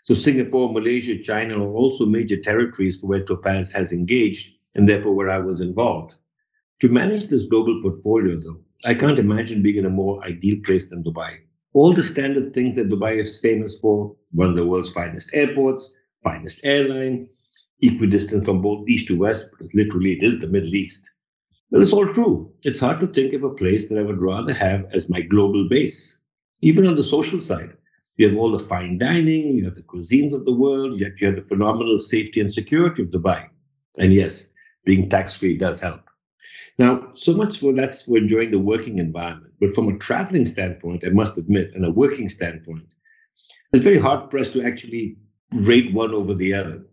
So, 0.03 0.13
Singapore, 0.13 0.73
Malaysia, 0.73 1.17
China 1.17 1.63
are 1.63 1.73
also 1.73 2.05
major 2.05 2.37
territories 2.37 2.99
for 2.99 3.07
where 3.07 3.23
Topaz 3.23 3.71
has 3.71 3.93
engaged 3.93 4.57
and 4.75 4.89
therefore 4.89 5.13
where 5.13 5.29
I 5.29 5.37
was 5.37 5.61
involved. 5.61 6.15
To 6.81 6.89
manage 6.89 7.27
this 7.27 7.45
global 7.45 7.79
portfolio, 7.83 8.39
though, 8.39 8.59
I 8.83 8.95
can't 8.95 9.19
imagine 9.19 9.61
being 9.61 9.77
in 9.77 9.85
a 9.85 9.91
more 9.91 10.23
ideal 10.25 10.57
place 10.65 10.89
than 10.89 11.03
Dubai 11.03 11.37
all 11.73 11.93
the 11.93 12.03
standard 12.03 12.53
things 12.53 12.75
that 12.75 12.89
Dubai 12.89 13.17
is 13.17 13.39
famous 13.39 13.79
for 13.79 14.15
one 14.31 14.49
of 14.49 14.55
the 14.55 14.67
world's 14.67 14.91
finest 14.91 15.31
airports, 15.33 15.93
finest 16.23 16.61
airline, 16.63 17.29
equidistant 17.81 18.45
from 18.45 18.61
both 18.61 18.87
east 18.87 19.07
to 19.07 19.17
west, 19.17 19.49
because 19.51 19.73
literally 19.73 20.13
it 20.13 20.23
is 20.23 20.39
the 20.39 20.47
Middle 20.47 20.75
East. 20.75 21.09
Well, 21.71 21.81
it's 21.81 21.93
all 21.93 22.11
true. 22.13 22.51
It's 22.63 22.79
hard 22.79 22.99
to 22.99 23.07
think 23.07 23.33
of 23.33 23.43
a 23.43 23.49
place 23.49 23.89
that 23.89 23.97
I 23.97 24.03
would 24.03 24.21
rather 24.21 24.53
have 24.53 24.85
as 24.91 25.09
my 25.09 25.21
global 25.21 25.67
base. 25.69 26.19
Even 26.61 26.85
on 26.85 26.95
the 26.95 27.03
social 27.03 27.39
side, 27.39 27.71
you 28.17 28.27
have 28.27 28.37
all 28.37 28.51
the 28.51 28.59
fine 28.59 28.97
dining, 28.97 29.57
you 29.57 29.65
have 29.65 29.75
the 29.75 29.81
cuisines 29.81 30.33
of 30.33 30.45
the 30.45 30.53
world, 30.53 30.99
yet 30.99 31.13
you 31.19 31.27
have 31.27 31.37
the 31.37 31.41
phenomenal 31.41 31.97
safety 31.97 32.41
and 32.41 32.53
security 32.53 33.01
of 33.03 33.09
Dubai. 33.09 33.47
And 33.97 34.13
yes, 34.13 34.51
being 34.85 35.09
tax 35.09 35.37
free 35.37 35.57
does 35.57 35.79
help. 35.79 36.01
Now, 36.77 37.09
so 37.13 37.33
much 37.33 37.59
for 37.59 37.73
that's 37.73 38.03
for 38.03 38.17
enjoying 38.17 38.51
the 38.51 38.59
working 38.59 38.99
environment. 38.99 39.53
But 39.59 39.73
from 39.73 39.87
a 39.87 39.97
traveling 39.97 40.45
standpoint, 40.45 41.03
I 41.05 41.09
must 41.09 41.37
admit, 41.37 41.71
and 41.73 41.85
a 41.85 41.91
working 41.91 42.29
standpoint, 42.29 42.87
it's 43.73 43.83
very 43.83 43.99
hard 43.99 44.29
pressed 44.29 44.53
to 44.53 44.65
actually 44.65 45.17
rate 45.53 45.93
one 45.93 46.13
over 46.13 46.33
the 46.33 46.53
other. 46.53 46.85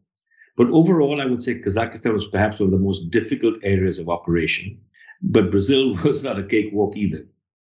But 0.58 0.70
overall, 0.70 1.20
I 1.20 1.26
would 1.26 1.40
say 1.40 1.60
Kazakhstan 1.60 2.12
was 2.12 2.26
perhaps 2.26 2.58
one 2.58 2.66
of 2.66 2.72
the 2.72 2.84
most 2.84 3.12
difficult 3.12 3.60
areas 3.62 4.00
of 4.00 4.08
operation. 4.08 4.80
But 5.22 5.52
Brazil 5.52 5.94
was 6.04 6.24
not 6.24 6.40
a 6.40 6.42
cakewalk 6.42 6.96
either. 6.96 7.28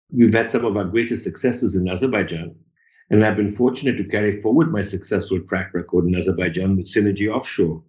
We've 0.10 0.34
had 0.34 0.50
some 0.50 0.64
of 0.64 0.78
our 0.78 0.86
greatest 0.86 1.26
successes 1.26 1.76
in 1.76 1.90
Azerbaijan, 1.90 2.56
and 3.10 3.26
I've 3.26 3.36
been 3.36 3.50
fortunate 3.50 3.98
to 3.98 4.06
carry 4.06 4.32
forward 4.32 4.72
my 4.72 4.82
successful 4.82 5.42
track 5.42 5.74
record 5.74 6.06
in 6.06 6.16
Azerbaijan 6.16 6.78
with 6.78 6.88
Synergy 6.88 7.30
Offshore. 7.30 7.84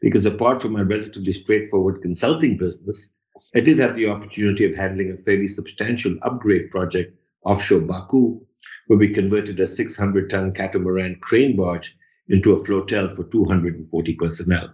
Because 0.00 0.24
apart 0.24 0.62
from 0.62 0.72
my 0.72 0.80
relatively 0.80 1.34
straightforward 1.34 2.00
consulting 2.00 2.56
business, 2.56 3.14
I 3.54 3.60
did 3.60 3.78
have 3.78 3.94
the 3.94 4.08
opportunity 4.08 4.64
of 4.64 4.74
handling 4.74 5.12
a 5.12 5.18
fairly 5.18 5.48
substantial 5.48 6.16
upgrade 6.22 6.70
project 6.70 7.14
offshore 7.44 7.82
Baku, 7.82 8.40
where 8.86 8.98
we 8.98 9.08
converted 9.08 9.60
a 9.60 9.66
600 9.66 10.30
ton 10.30 10.54
catamaran 10.54 11.16
crane 11.20 11.56
barge 11.56 11.94
into 12.30 12.52
a 12.52 12.64
flotel 12.64 13.14
for 13.14 13.24
240 13.24 14.14
personnel. 14.14 14.72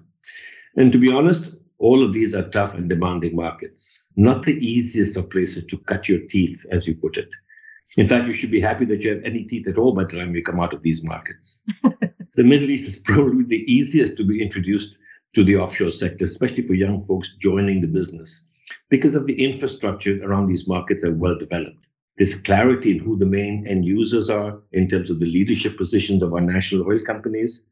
And 0.76 0.92
to 0.92 0.98
be 0.98 1.12
honest, 1.12 1.54
all 1.78 2.04
of 2.04 2.12
these 2.12 2.34
are 2.34 2.48
tough 2.50 2.74
and 2.74 2.88
demanding 2.88 3.34
markets, 3.34 4.10
not 4.16 4.44
the 4.44 4.54
easiest 4.54 5.16
of 5.16 5.30
places 5.30 5.66
to 5.66 5.78
cut 5.78 6.08
your 6.08 6.20
teeth, 6.28 6.64
as 6.70 6.86
you 6.86 6.94
put 6.94 7.16
it. 7.16 7.34
In 7.96 8.06
fact, 8.06 8.26
you 8.26 8.34
should 8.34 8.50
be 8.50 8.60
happy 8.60 8.84
that 8.86 9.02
you 9.02 9.10
have 9.10 9.24
any 9.24 9.44
teeth 9.44 9.68
at 9.68 9.78
all 9.78 9.94
by 9.94 10.04
the 10.04 10.16
time 10.16 10.34
you 10.34 10.42
come 10.42 10.60
out 10.60 10.74
of 10.74 10.82
these 10.82 11.04
markets. 11.04 11.64
the 11.82 12.44
Middle 12.44 12.70
East 12.70 12.88
is 12.88 12.98
probably 12.98 13.44
the 13.44 13.70
easiest 13.72 14.16
to 14.16 14.24
be 14.24 14.42
introduced 14.42 14.98
to 15.34 15.44
the 15.44 15.56
offshore 15.56 15.90
sector, 15.90 16.24
especially 16.24 16.62
for 16.62 16.74
young 16.74 17.04
folks 17.06 17.36
joining 17.40 17.80
the 17.80 17.86
business 17.86 18.48
because 18.88 19.14
of 19.14 19.26
the 19.26 19.44
infrastructure 19.44 20.22
around 20.24 20.48
these 20.48 20.68
markets 20.68 21.04
are 21.04 21.14
well 21.14 21.38
developed. 21.38 21.85
There's 22.18 22.40
clarity 22.40 22.92
in 22.92 23.04
who 23.04 23.18
the 23.18 23.26
main 23.26 23.66
end 23.66 23.84
users 23.84 24.30
are 24.30 24.58
in 24.72 24.88
terms 24.88 25.10
of 25.10 25.18
the 25.20 25.26
leadership 25.26 25.76
positions 25.76 26.22
of 26.22 26.32
our 26.32 26.40
national 26.40 26.86
oil 26.88 27.00
companies. 27.00 27.66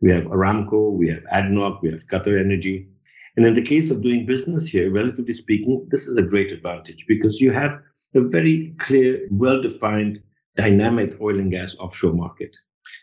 We 0.00 0.10
have 0.10 0.24
Aramco, 0.24 0.92
we 0.92 1.08
have 1.10 1.22
ADNOC, 1.24 1.82
we 1.82 1.90
have 1.90 2.06
Qatar 2.06 2.40
Energy. 2.40 2.88
And 3.36 3.44
in 3.44 3.54
the 3.54 3.62
case 3.62 3.90
of 3.90 4.02
doing 4.02 4.24
business 4.24 4.66
here, 4.66 4.90
relatively 4.90 5.34
speaking, 5.34 5.86
this 5.90 6.08
is 6.08 6.16
a 6.16 6.22
great 6.22 6.50
advantage 6.50 7.04
because 7.06 7.40
you 7.40 7.52
have 7.52 7.78
a 8.14 8.20
very 8.22 8.74
clear, 8.78 9.28
well 9.30 9.60
defined, 9.60 10.20
dynamic 10.56 11.20
oil 11.20 11.38
and 11.38 11.50
gas 11.50 11.76
offshore 11.78 12.14
market. 12.14 12.56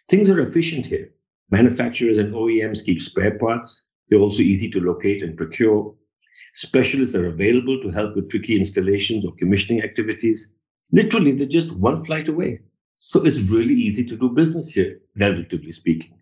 Things 0.09 0.29
are 0.29 0.41
efficient 0.41 0.85
here. 0.85 1.11
Manufacturers 1.51 2.17
and 2.17 2.33
OEMs 2.33 2.83
keep 2.83 3.01
spare 3.01 3.37
parts. 3.37 3.87
They're 4.09 4.19
also 4.19 4.41
easy 4.41 4.69
to 4.71 4.79
locate 4.79 5.23
and 5.23 5.37
procure. 5.37 5.95
Specialists 6.55 7.15
are 7.15 7.27
available 7.27 7.81
to 7.81 7.89
help 7.89 8.15
with 8.15 8.29
tricky 8.29 8.57
installations 8.57 9.25
or 9.25 9.33
commissioning 9.35 9.83
activities. 9.83 10.56
Literally, 10.91 11.31
they're 11.33 11.47
just 11.47 11.71
one 11.73 12.05
flight 12.05 12.27
away. 12.27 12.61
So 12.95 13.23
it's 13.23 13.39
really 13.39 13.75
easy 13.75 14.05
to 14.05 14.15
do 14.15 14.29
business 14.29 14.73
here, 14.73 14.99
relatively 15.17 15.71
speaking. 15.71 16.13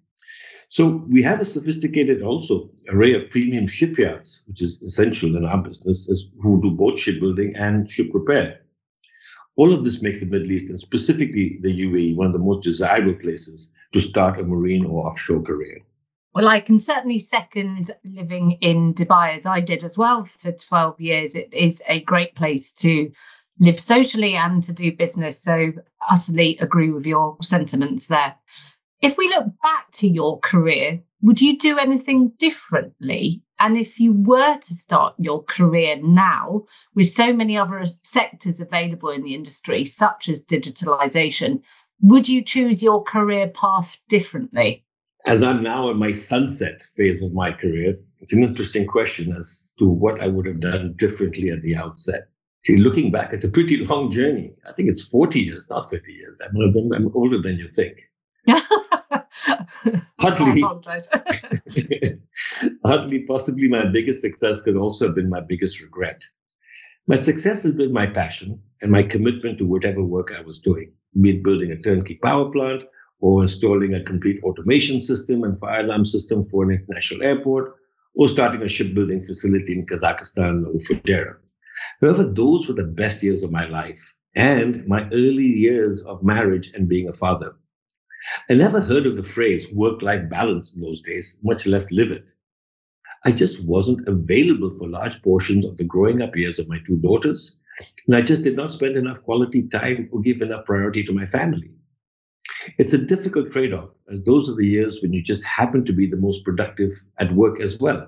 So 0.67 1.05
we 1.09 1.21
have 1.21 1.39
a 1.39 1.45
sophisticated 1.45 2.21
also 2.21 2.71
array 2.89 3.13
of 3.13 3.29
premium 3.29 3.67
shipyards, 3.67 4.43
which 4.47 4.61
is 4.61 4.81
essential 4.81 5.35
in 5.37 5.45
our 5.45 5.61
business, 5.61 6.09
as 6.09 6.23
who 6.41 6.61
do 6.61 6.71
both 6.71 6.99
shipbuilding 6.99 7.55
and 7.55 7.89
ship 7.89 8.09
repair. 8.13 8.61
All 9.57 9.73
of 9.73 9.83
this 9.83 10.01
makes 10.01 10.19
the 10.19 10.25
Middle 10.25 10.51
East 10.51 10.69
and 10.69 10.79
specifically 10.79 11.59
the 11.61 11.71
UAE 11.85 12.15
one 12.15 12.27
of 12.27 12.33
the 12.33 12.39
most 12.39 12.63
desirable 12.63 13.13
places 13.13 13.71
to 13.93 14.01
start 14.01 14.39
a 14.39 14.43
marine 14.43 14.85
or 14.85 15.07
offshore 15.07 15.41
career. 15.43 15.79
Well, 16.33 16.49
I 16.49 16.59
can 16.59 16.79
certainly 16.79 17.19
second 17.19 17.91
living 18.03 18.57
in 18.59 18.93
Dubai 18.93 19.35
as 19.35 19.45
I 19.45 19.61
did 19.61 19.85
as 19.85 19.97
well 19.97 20.25
for 20.25 20.51
12 20.51 20.99
years. 20.99 21.35
It 21.35 21.53
is 21.53 21.81
a 21.87 22.01
great 22.01 22.35
place 22.35 22.73
to 22.73 23.11
live 23.59 23.79
socially 23.79 24.35
and 24.35 24.61
to 24.63 24.73
do 24.73 24.95
business. 24.95 25.41
So, 25.41 25.73
utterly 26.09 26.57
agree 26.59 26.91
with 26.91 27.05
your 27.05 27.37
sentiments 27.41 28.07
there. 28.07 28.35
If 29.01 29.17
we 29.17 29.27
look 29.29 29.47
back 29.61 29.91
to 29.93 30.07
your 30.07 30.39
career, 30.39 31.01
would 31.21 31.41
you 31.41 31.57
do 31.57 31.77
anything 31.77 32.29
differently? 32.37 33.41
And 33.59 33.77
if 33.77 33.99
you 33.99 34.13
were 34.13 34.57
to 34.57 34.73
start 34.73 35.15
your 35.17 35.43
career 35.43 35.97
now 36.01 36.65
with 36.93 37.07
so 37.07 37.33
many 37.33 37.57
other 37.57 37.83
sectors 38.03 38.59
available 38.59 39.09
in 39.09 39.23
the 39.23 39.33
industry, 39.33 39.85
such 39.85 40.27
as 40.27 40.43
digitalization, 40.43 41.61
would 42.01 42.27
you 42.27 42.41
choose 42.41 42.83
your 42.83 43.03
career 43.03 43.47
path 43.47 43.97
differently? 44.09 44.85
as 45.25 45.41
I'm 45.41 45.63
now 45.63 45.89
in 45.89 45.97
my 45.97 46.11
sunset 46.11 46.83
phase 46.95 47.23
of 47.23 47.33
my 47.33 47.51
career, 47.51 47.97
it's 48.19 48.33
an 48.33 48.43
interesting 48.43 48.85
question 48.85 49.35
as 49.35 49.73
to 49.79 49.87
what 49.87 50.21
I 50.21 50.27
would 50.27 50.45
have 50.45 50.59
done 50.59 50.93
differently 50.97 51.49
at 51.49 51.61
the 51.61 51.75
outset. 51.75 52.27
See, 52.65 52.77
looking 52.77 53.11
back, 53.11 53.31
it's 53.31 53.45
a 53.45 53.49
pretty 53.49 53.85
long 53.85 54.09
journey. 54.09 54.51
I 54.67 54.73
think 54.73 54.89
it's 54.89 55.07
40 55.07 55.39
years, 55.39 55.67
not 55.69 55.87
30 55.87 56.11
years. 56.11 56.41
I'm, 56.43 56.57
I'm 56.93 57.11
older 57.13 57.37
than 57.37 57.57
you 57.57 57.69
think. 57.69 58.09
Hardly, 60.19 60.61
hardly 62.85 63.19
possibly 63.19 63.67
my 63.67 63.85
biggest 63.85 64.21
success 64.21 64.63
could 64.63 64.75
also 64.75 65.05
have 65.05 65.15
been 65.15 65.29
my 65.29 65.41
biggest 65.41 65.79
regret. 65.81 66.23
My 67.05 67.15
success 67.15 67.61
has 67.63 67.75
been 67.75 67.93
my 67.93 68.07
passion 68.07 68.59
and 68.81 68.91
my 68.91 69.03
commitment 69.03 69.59
to 69.59 69.65
whatever 69.65 70.03
work 70.03 70.33
I 70.35 70.41
was 70.41 70.59
doing, 70.59 70.91
be 71.21 71.29
it 71.31 71.43
building 71.43 71.71
a 71.71 71.77
turnkey 71.77 72.19
power 72.23 72.49
plant 72.49 72.85
or 73.19 73.43
installing 73.43 73.93
a 73.93 74.03
complete 74.03 74.41
automation 74.43 75.01
system 75.01 75.43
and 75.43 75.59
fire 75.59 75.81
alarm 75.81 76.05
system 76.05 76.43
for 76.45 76.63
an 76.63 76.71
international 76.71 77.21
airport, 77.21 77.75
or 78.15 78.27
starting 78.27 78.63
a 78.63 78.67
shipbuilding 78.67 79.21
facility 79.21 79.73
in 79.73 79.85
Kazakhstan 79.85 80.65
or 80.65 80.73
Fujairah. 80.79 81.35
However, 82.01 82.23
those 82.23 82.67
were 82.67 82.73
the 82.73 82.83
best 82.83 83.23
years 83.23 83.43
of 83.43 83.51
my 83.51 83.67
life 83.67 84.15
and 84.35 84.85
my 84.87 85.07
early 85.13 85.45
years 85.45 86.03
of 86.03 86.23
marriage 86.23 86.71
and 86.73 86.89
being 86.89 87.07
a 87.07 87.13
father. 87.13 87.55
I 88.49 88.55
never 88.55 88.81
heard 88.81 89.05
of 89.05 89.17
the 89.17 89.23
phrase 89.23 89.71
work 89.71 90.01
life 90.01 90.29
balance 90.29 90.75
in 90.75 90.81
those 90.81 91.01
days, 91.01 91.39
much 91.43 91.65
less 91.65 91.91
live 91.91 92.11
it. 92.11 92.31
I 93.23 93.31
just 93.31 93.63
wasn't 93.65 94.07
available 94.07 94.75
for 94.77 94.87
large 94.87 95.21
portions 95.21 95.65
of 95.65 95.77
the 95.77 95.83
growing 95.83 96.21
up 96.21 96.35
years 96.35 96.59
of 96.59 96.67
my 96.67 96.79
two 96.85 96.97
daughters, 96.97 97.59
and 98.07 98.15
I 98.15 98.21
just 98.21 98.43
did 98.43 98.55
not 98.55 98.71
spend 98.71 98.97
enough 98.97 99.23
quality 99.23 99.67
time 99.67 100.09
or 100.11 100.21
give 100.21 100.41
enough 100.41 100.65
priority 100.65 101.03
to 101.03 101.13
my 101.13 101.25
family. 101.25 101.71
It's 102.77 102.93
a 102.93 103.05
difficult 103.05 103.51
trade 103.51 103.73
off, 103.73 103.91
as 104.11 104.23
those 104.23 104.49
are 104.49 104.55
the 104.55 104.67
years 104.67 105.01
when 105.01 105.13
you 105.13 105.21
just 105.21 105.43
happen 105.43 105.85
to 105.85 105.93
be 105.93 106.07
the 106.07 106.17
most 106.17 106.43
productive 106.43 106.91
at 107.19 107.33
work 107.33 107.59
as 107.59 107.79
well. 107.79 108.07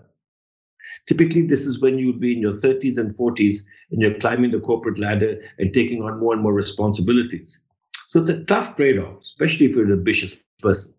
Typically, 1.05 1.45
this 1.45 1.65
is 1.65 1.79
when 1.79 1.97
you 1.97 2.07
would 2.07 2.19
be 2.19 2.33
in 2.33 2.41
your 2.41 2.53
30s 2.53 2.97
and 2.97 3.15
40s 3.15 3.59
and 3.91 4.01
you're 4.01 4.19
climbing 4.19 4.51
the 4.51 4.59
corporate 4.59 4.99
ladder 4.99 5.41
and 5.59 5.73
taking 5.73 6.01
on 6.01 6.19
more 6.19 6.33
and 6.33 6.41
more 6.41 6.53
responsibilities. 6.53 7.63
So 8.07 8.21
it's 8.21 8.29
a 8.29 8.43
tough 8.45 8.75
trade 8.75 8.99
off, 8.99 9.21
especially 9.21 9.67
if 9.67 9.75
you're 9.75 9.85
an 9.85 9.91
ambitious 9.91 10.35
person. 10.61 10.93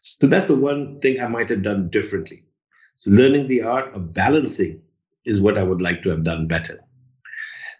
So 0.00 0.26
that's 0.26 0.46
the 0.46 0.56
one 0.56 1.00
thing 1.00 1.20
I 1.20 1.26
might 1.26 1.48
have 1.50 1.62
done 1.62 1.90
differently. 1.90 2.44
So 2.96 3.10
learning 3.10 3.48
the 3.48 3.62
art 3.62 3.92
of 3.94 4.14
balancing 4.14 4.80
is 5.24 5.40
what 5.40 5.58
I 5.58 5.62
would 5.62 5.82
like 5.82 6.02
to 6.04 6.10
have 6.10 6.24
done 6.24 6.46
better. 6.46 6.80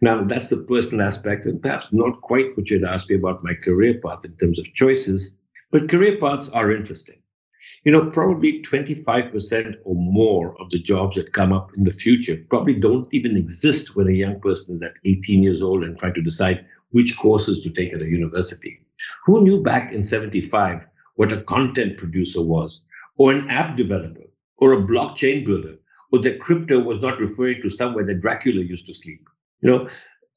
Now, 0.03 0.25
that's 0.25 0.49
the 0.49 0.59
personal 0.59 1.07
aspects, 1.07 1.47
and 1.47 1.63
perhaps 1.63 1.93
not 1.93 2.21
quite 2.21 2.57
what 2.57 2.69
you'd 2.69 2.85
asked 2.85 3.09
me 3.09 3.17
about 3.17 3.43
my 3.43 3.55
career 3.55 3.99
path 4.05 4.25
in 4.25 4.37
terms 4.37 4.59
of 4.59 4.75
choices, 4.75 5.35
but 5.71 5.89
career 5.89 6.19
paths 6.19 6.51
are 6.51 6.71
interesting. 6.71 7.17
You 7.87 7.93
know, 7.93 8.11
probably 8.11 8.63
25% 8.63 9.77
or 9.85 9.95
more 9.95 10.61
of 10.61 10.71
the 10.71 10.79
jobs 10.81 11.15
that 11.15 11.33
come 11.33 11.53
up 11.53 11.71
in 11.77 11.85
the 11.85 11.93
future 11.93 12.37
probably 12.51 12.75
don't 12.75 13.07
even 13.13 13.37
exist 13.37 13.95
when 13.95 14.09
a 14.09 14.13
young 14.13 14.41
person 14.41 14.75
is 14.75 14.83
at 14.83 14.95
18 15.05 15.41
years 15.41 15.63
old 15.63 15.85
and 15.85 15.97
trying 15.97 16.15
to 16.15 16.21
decide 16.21 16.67
which 16.91 17.17
courses 17.17 17.61
to 17.61 17.71
take 17.71 17.95
at 17.95 18.03
a 18.03 18.07
university. 18.07 18.81
Who 19.25 19.41
knew 19.41 19.63
back 19.63 19.93
in 19.93 20.03
75 20.03 20.85
what 21.15 21.31
a 21.31 21.43
content 21.43 21.97
producer 21.97 22.43
was, 22.43 22.85
or 23.19 23.31
an 23.31 23.49
app 23.49 23.77
developer, 23.77 24.29
or 24.59 24.73
a 24.73 24.83
blockchain 24.83 25.47
builder, 25.47 25.77
or 26.11 26.19
that 26.23 26.41
crypto 26.41 26.81
was 26.81 27.01
not 27.01 27.21
referring 27.21 27.63
to 27.63 27.71
somewhere 27.71 28.05
that 28.07 28.21
Dracula 28.21 28.63
used 28.63 28.89
to 28.89 28.95
sleep? 28.95 29.29
You 29.61 29.71
know, 29.71 29.89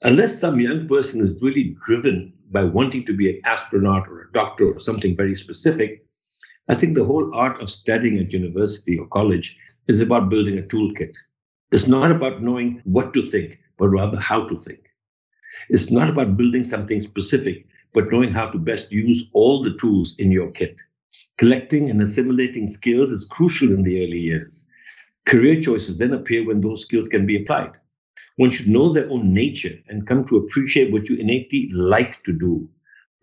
unless 0.04 0.38
some 0.38 0.60
young 0.60 0.88
person 0.88 1.26
is 1.26 1.42
really 1.42 1.76
driven 1.84 2.32
by 2.52 2.66
wanting 2.66 3.08
to 3.08 3.14
be 3.18 3.28
an 3.28 3.42
astronaut 3.44 4.08
or 4.08 4.22
a 4.22 4.32
doctor 4.34 4.72
or 4.72 4.80
something 4.80 5.16
very 5.16 5.34
specific, 5.34 6.06
I 6.70 6.76
think 6.76 6.94
the 6.94 7.04
whole 7.04 7.34
art 7.34 7.60
of 7.62 7.70
studying 7.70 8.20
at 8.20 8.32
university 8.32 8.96
or 8.98 9.08
college 9.08 9.60
is 9.88 10.02
about 10.02 10.30
building 10.30 10.60
a 10.60 10.62
toolkit. 10.62 11.18
It's 11.72 11.88
not 11.88 12.12
about 12.12 12.44
knowing 12.44 12.82
what 12.84 13.12
to 13.16 13.24
think, 13.24 13.58
but 13.78 13.90
rather 13.90 14.20
how 14.20 14.48
to 14.48 14.56
think. 14.56 14.82
It's 15.70 15.90
not 15.90 16.10
about 16.10 16.38
building 16.38 16.64
something 16.64 17.02
specific, 17.02 17.66
but 17.94 18.12
knowing 18.12 18.34
how 18.34 18.52
to 18.52 18.60
best 18.60 18.92
use 18.92 19.30
all 19.34 19.64
the 19.64 19.76
tools 19.78 20.16
in 20.20 20.32
your 20.32 20.52
kit. 20.52 20.80
Collecting 21.40 21.90
and 21.90 22.04
assimilating 22.04 22.68
skills 22.68 23.12
is 23.12 23.26
crucial 23.26 23.74
in 23.74 23.82
the 23.82 24.04
early 24.04 24.20
years. 24.20 24.68
Career 25.26 25.60
choices 25.60 25.98
then 25.98 26.14
appear 26.14 26.46
when 26.46 26.62
those 26.62 26.84
skills 26.84 27.08
can 27.08 27.26
be 27.26 27.42
applied. 27.42 27.72
One 28.36 28.52
should 28.52 28.68
know 28.68 28.94
their 28.94 29.10
own 29.10 29.34
nature 29.34 29.76
and 29.88 30.06
come 30.06 30.24
to 30.26 30.38
appreciate 30.38 30.92
what 30.92 31.10
you 31.10 31.16
innately 31.16 31.68
like 31.74 32.24
to 32.26 32.32
do 32.32 32.70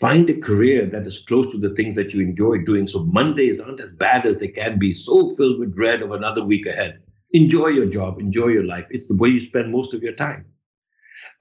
Find 0.01 0.29
a 0.29 0.39
career 0.39 0.85
that 0.87 1.07
is 1.07 1.25
close 1.27 1.51
to 1.53 1.59
the 1.59 1.75
things 1.75 1.95
that 1.95 2.13
you 2.13 2.21
enjoy 2.21 2.59
doing 2.59 2.87
so 2.87 3.05
Mondays 3.05 3.61
aren't 3.61 3.81
as 3.81 3.93
bad 3.93 4.27
as 4.27 4.39
they 4.39 4.49
can 4.49 4.79
be, 4.79 4.93
so 4.93 5.31
filled 5.31 5.59
with 5.59 5.75
dread 5.75 6.03
of 6.03 6.13
another 6.13 6.45
week 6.45 6.67
ahead. 6.67 7.01
Enjoy 7.33 7.69
your 7.69 7.87
job, 7.87 8.21
enjoy 8.21 8.49
your 8.49 8.65
life. 8.65 8.87
It's 8.91 9.09
the 9.09 9.17
way 9.17 9.31
you 9.31 9.41
spend 9.41 9.73
most 9.73 9.95
of 9.95 10.03
your 10.03 10.13
time. 10.13 10.45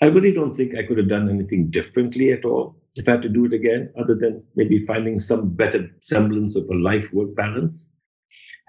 I 0.02 0.06
really 0.06 0.34
don't 0.34 0.54
think 0.54 0.74
I 0.74 0.84
could 0.84 0.98
have 0.98 1.10
done 1.10 1.30
anything 1.30 1.70
differently 1.70 2.32
at 2.32 2.46
all 2.46 2.82
if 2.96 3.10
I 3.10 3.12
had 3.12 3.22
to 3.24 3.30
do 3.30 3.44
it 3.44 3.52
again, 3.52 3.92
other 4.00 4.16
than 4.16 4.42
maybe 4.56 4.78
finding 4.80 5.20
some 5.20 5.54
better 5.54 5.90
semblance 6.02 6.56
of 6.56 6.70
a 6.70 6.76
life 6.76 7.12
work 7.12 7.36
balance. 7.36 7.92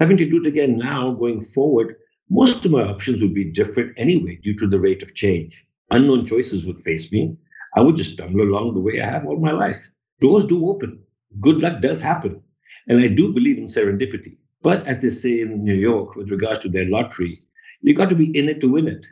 Having 0.00 0.16
to 0.16 0.28
do 0.28 0.40
it 0.44 0.48
again 0.48 0.78
now, 0.78 1.12
going 1.12 1.40
forward, 1.40 1.94
most 2.28 2.64
of 2.64 2.72
my 2.72 2.82
options 2.82 3.22
would 3.22 3.34
be 3.34 3.44
different 3.44 3.92
anyway 3.96 4.40
due 4.42 4.56
to 4.56 4.66
the 4.66 4.80
rate 4.80 5.04
of 5.04 5.14
change. 5.14 5.64
Unknown 5.92 6.26
choices 6.26 6.66
would 6.66 6.80
face 6.80 7.12
me, 7.12 7.36
I 7.76 7.82
would 7.82 7.96
just 7.96 8.14
stumble 8.14 8.40
along 8.40 8.72
the 8.72 8.80
way 8.80 9.02
I 9.02 9.06
have 9.06 9.26
all 9.26 9.38
my 9.38 9.52
life. 9.52 9.90
Doors 10.20 10.46
do 10.46 10.68
open. 10.68 10.98
Good 11.40 11.58
luck 11.58 11.82
does 11.82 12.00
happen. 12.00 12.42
And 12.88 13.00
I 13.00 13.08
do 13.08 13.34
believe 13.34 13.58
in 13.58 13.64
serendipity. 13.64 14.38
But 14.62 14.86
as 14.86 15.02
they 15.02 15.10
say 15.10 15.40
in 15.42 15.62
New 15.62 15.74
York 15.74 16.16
with 16.16 16.30
regards 16.30 16.60
to 16.60 16.70
their 16.70 16.86
lottery, 16.86 17.42
you 17.82 17.94
got 17.94 18.08
to 18.08 18.14
be 18.14 18.36
in 18.36 18.48
it 18.48 18.62
to 18.62 18.72
win 18.72 18.88
it. 18.88 19.06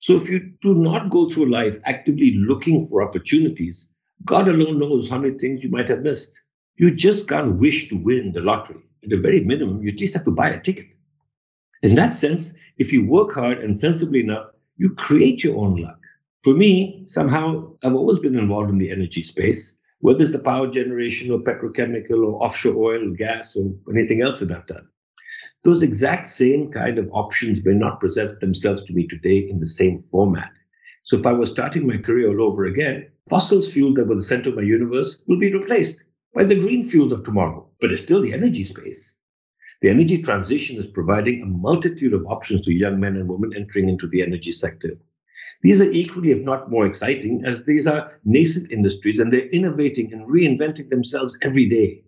So 0.00 0.16
if 0.16 0.28
you 0.28 0.52
do 0.60 0.74
not 0.74 1.08
go 1.08 1.30
through 1.30 1.46
life 1.46 1.78
actively 1.86 2.34
looking 2.34 2.86
for 2.86 3.02
opportunities, 3.02 3.90
God 4.26 4.48
alone 4.48 4.78
knows 4.78 5.08
how 5.08 5.18
many 5.18 5.38
things 5.38 5.64
you 5.64 5.70
might 5.70 5.88
have 5.88 6.02
missed. 6.02 6.38
You 6.76 6.94
just 6.94 7.26
can't 7.26 7.58
wish 7.58 7.88
to 7.88 7.96
win 7.96 8.32
the 8.32 8.40
lottery. 8.40 8.82
At 9.02 9.10
the 9.10 9.16
very 9.16 9.42
minimum, 9.42 9.82
you 9.82 9.92
just 9.92 10.12
have 10.12 10.24
to 10.24 10.30
buy 10.30 10.50
a 10.50 10.60
ticket. 10.60 10.88
In 11.82 11.94
that 11.94 12.12
sense, 12.12 12.52
if 12.76 12.92
you 12.92 13.06
work 13.06 13.32
hard 13.32 13.58
and 13.58 13.76
sensibly 13.76 14.20
enough, 14.20 14.48
you 14.76 14.90
create 14.94 15.42
your 15.42 15.56
own 15.56 15.76
luck 15.76 15.98
for 16.44 16.52
me, 16.52 17.02
somehow, 17.06 17.72
I've 17.82 17.94
always 17.94 18.18
been 18.18 18.38
involved 18.38 18.70
in 18.70 18.76
the 18.76 18.90
energy 18.90 19.22
space, 19.22 19.78
whether 20.00 20.20
it's 20.20 20.32
the 20.32 20.38
power 20.38 20.70
generation 20.70 21.30
or 21.30 21.38
petrochemical 21.38 22.18
or 22.18 22.44
offshore 22.44 22.76
oil, 22.76 23.08
or 23.08 23.16
gas, 23.16 23.56
or 23.56 23.72
anything 23.90 24.20
else 24.20 24.40
that 24.40 24.52
I've 24.52 24.66
done. 24.66 24.86
Those 25.64 25.82
exact 25.82 26.26
same 26.26 26.70
kind 26.70 26.98
of 26.98 27.08
options 27.12 27.64
may 27.64 27.72
not 27.72 27.98
present 27.98 28.40
themselves 28.40 28.84
to 28.84 28.92
me 28.92 29.06
today 29.06 29.38
in 29.38 29.60
the 29.60 29.66
same 29.66 29.98
format. 29.98 30.50
So 31.04 31.16
if 31.16 31.26
I 31.26 31.32
was 31.32 31.50
starting 31.50 31.86
my 31.86 31.96
career 31.96 32.28
all 32.28 32.46
over 32.46 32.66
again, 32.66 33.10
fossils 33.30 33.72
fuel 33.72 33.94
that 33.94 34.06
were 34.06 34.14
the 34.14 34.22
center 34.22 34.50
of 34.50 34.56
my 34.56 34.62
universe 34.62 35.22
will 35.26 35.38
be 35.38 35.52
replaced 35.52 36.04
by 36.34 36.44
the 36.44 36.60
green 36.60 36.84
fuels 36.84 37.12
of 37.12 37.24
tomorrow. 37.24 37.66
But 37.80 37.90
it's 37.90 38.02
still 38.02 38.20
the 38.20 38.34
energy 38.34 38.64
space. 38.64 39.16
The 39.80 39.88
energy 39.88 40.20
transition 40.22 40.78
is 40.78 40.86
providing 40.86 41.40
a 41.40 41.46
multitude 41.46 42.12
of 42.12 42.26
options 42.26 42.62
to 42.62 42.72
young 42.74 43.00
men 43.00 43.16
and 43.16 43.28
women 43.28 43.54
entering 43.56 43.88
into 43.88 44.06
the 44.06 44.22
energy 44.22 44.52
sector. 44.52 44.98
These 45.62 45.80
are 45.80 45.90
equally, 45.90 46.30
if 46.30 46.42
not 46.42 46.70
more 46.70 46.86
exciting, 46.86 47.42
as 47.44 47.64
these 47.64 47.86
are 47.86 48.12
nascent 48.24 48.70
industries 48.70 49.18
and 49.18 49.32
they're 49.32 49.48
innovating 49.48 50.12
and 50.12 50.28
reinventing 50.28 50.90
themselves 50.90 51.38
every 51.42 51.68
day. 51.68 52.04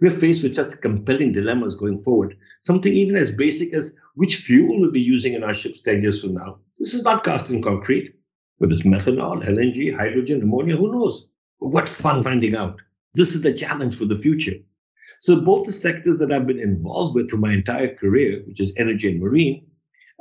We're 0.00 0.10
faced 0.10 0.42
with 0.42 0.56
such 0.56 0.80
compelling 0.80 1.32
dilemmas 1.32 1.76
going 1.76 2.00
forward. 2.00 2.36
Something 2.62 2.92
even 2.94 3.16
as 3.16 3.30
basic 3.30 3.72
as 3.72 3.94
which 4.14 4.36
fuel 4.36 4.80
we'll 4.80 4.90
be 4.90 5.00
using 5.00 5.34
in 5.34 5.44
our 5.44 5.54
ships 5.54 5.80
10 5.82 6.02
years 6.02 6.22
from 6.22 6.34
now. 6.34 6.58
This 6.78 6.94
is 6.94 7.04
not 7.04 7.24
cast 7.24 7.50
in 7.50 7.62
concrete. 7.62 8.14
Whether 8.58 8.74
it's 8.74 8.82
methanol, 8.82 9.46
LNG, 9.46 9.94
hydrogen, 9.94 10.42
ammonia, 10.42 10.76
who 10.76 10.90
knows? 10.90 11.28
What 11.58 11.88
fun 11.88 12.22
finding 12.22 12.56
out. 12.56 12.80
This 13.14 13.34
is 13.34 13.42
the 13.42 13.52
challenge 13.52 13.96
for 13.96 14.06
the 14.06 14.18
future. 14.18 14.56
So 15.20 15.40
both 15.40 15.66
the 15.66 15.72
sectors 15.72 16.18
that 16.18 16.32
I've 16.32 16.46
been 16.46 16.58
involved 16.58 17.14
with 17.14 17.30
through 17.30 17.40
my 17.40 17.52
entire 17.52 17.94
career, 17.94 18.42
which 18.46 18.60
is 18.60 18.74
energy 18.76 19.08
and 19.10 19.20
marine, 19.20 19.65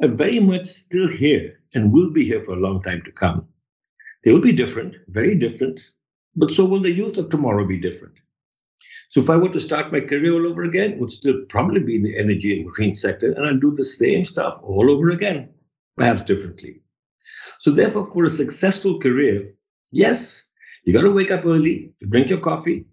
are 0.01 0.09
very 0.09 0.39
much 0.39 0.65
still 0.65 1.07
here 1.07 1.59
and 1.73 1.91
will 1.91 2.09
be 2.09 2.25
here 2.25 2.43
for 2.43 2.53
a 2.53 2.59
long 2.59 2.81
time 2.83 3.01
to 3.03 3.11
come. 3.11 3.47
They 4.23 4.31
will 4.31 4.41
be 4.41 4.51
different, 4.51 4.95
very 5.07 5.35
different, 5.35 5.79
but 6.35 6.51
so 6.51 6.65
will 6.65 6.81
the 6.81 6.91
youth 6.91 7.17
of 7.17 7.29
tomorrow 7.29 7.65
be 7.65 7.79
different. 7.79 8.15
So 9.11 9.21
if 9.21 9.29
I 9.29 9.37
were 9.37 9.49
to 9.49 9.59
start 9.59 9.91
my 9.91 10.01
career 10.01 10.33
all 10.33 10.47
over 10.47 10.63
again, 10.63 10.93
it 10.93 10.99
would 10.99 11.11
still 11.11 11.45
probably 11.47 11.79
be 11.79 11.95
in 11.95 12.03
the 12.03 12.17
energy 12.17 12.57
and 12.57 12.65
marine 12.65 12.95
sector, 12.95 13.31
and 13.31 13.45
I'd 13.45 13.61
do 13.61 13.73
the 13.73 13.83
same 13.83 14.25
stuff 14.25 14.59
all 14.63 14.91
over 14.91 15.09
again, 15.09 15.49
perhaps 15.95 16.23
differently. 16.23 16.81
So 17.59 17.71
therefore, 17.71 18.05
for 18.11 18.25
a 18.25 18.29
successful 18.29 18.99
career, 18.99 19.53
yes, 19.91 20.43
you 20.83 20.93
got 20.93 21.01
to 21.01 21.11
wake 21.11 21.31
up 21.31 21.45
early 21.45 21.93
to 22.01 22.07
drink 22.07 22.29
your 22.29 22.39
coffee, 22.39 22.85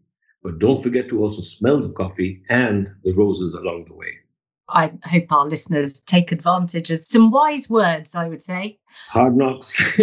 but 0.43 0.59
don't 0.59 0.83
forget 0.83 1.09
to 1.09 1.23
also 1.23 1.43
smell 1.43 1.81
the 1.81 1.93
coffee 1.93 2.43
and 2.49 2.93
the 3.05 3.13
roses 3.13 3.55
along 3.55 3.87
the 3.89 3.95
way. 3.95 4.22
I 4.69 4.93
hope 5.05 5.31
our 5.31 5.47
listeners 5.47 6.01
take 6.01 6.33
advantage 6.33 6.91
of 6.91 7.01
some 7.01 7.31
wise 7.31 7.69
words, 7.69 8.15
I 8.15 8.29
would 8.29 8.43
say. 8.43 8.79
Hard 9.09 9.37
knocks. 9.37 9.81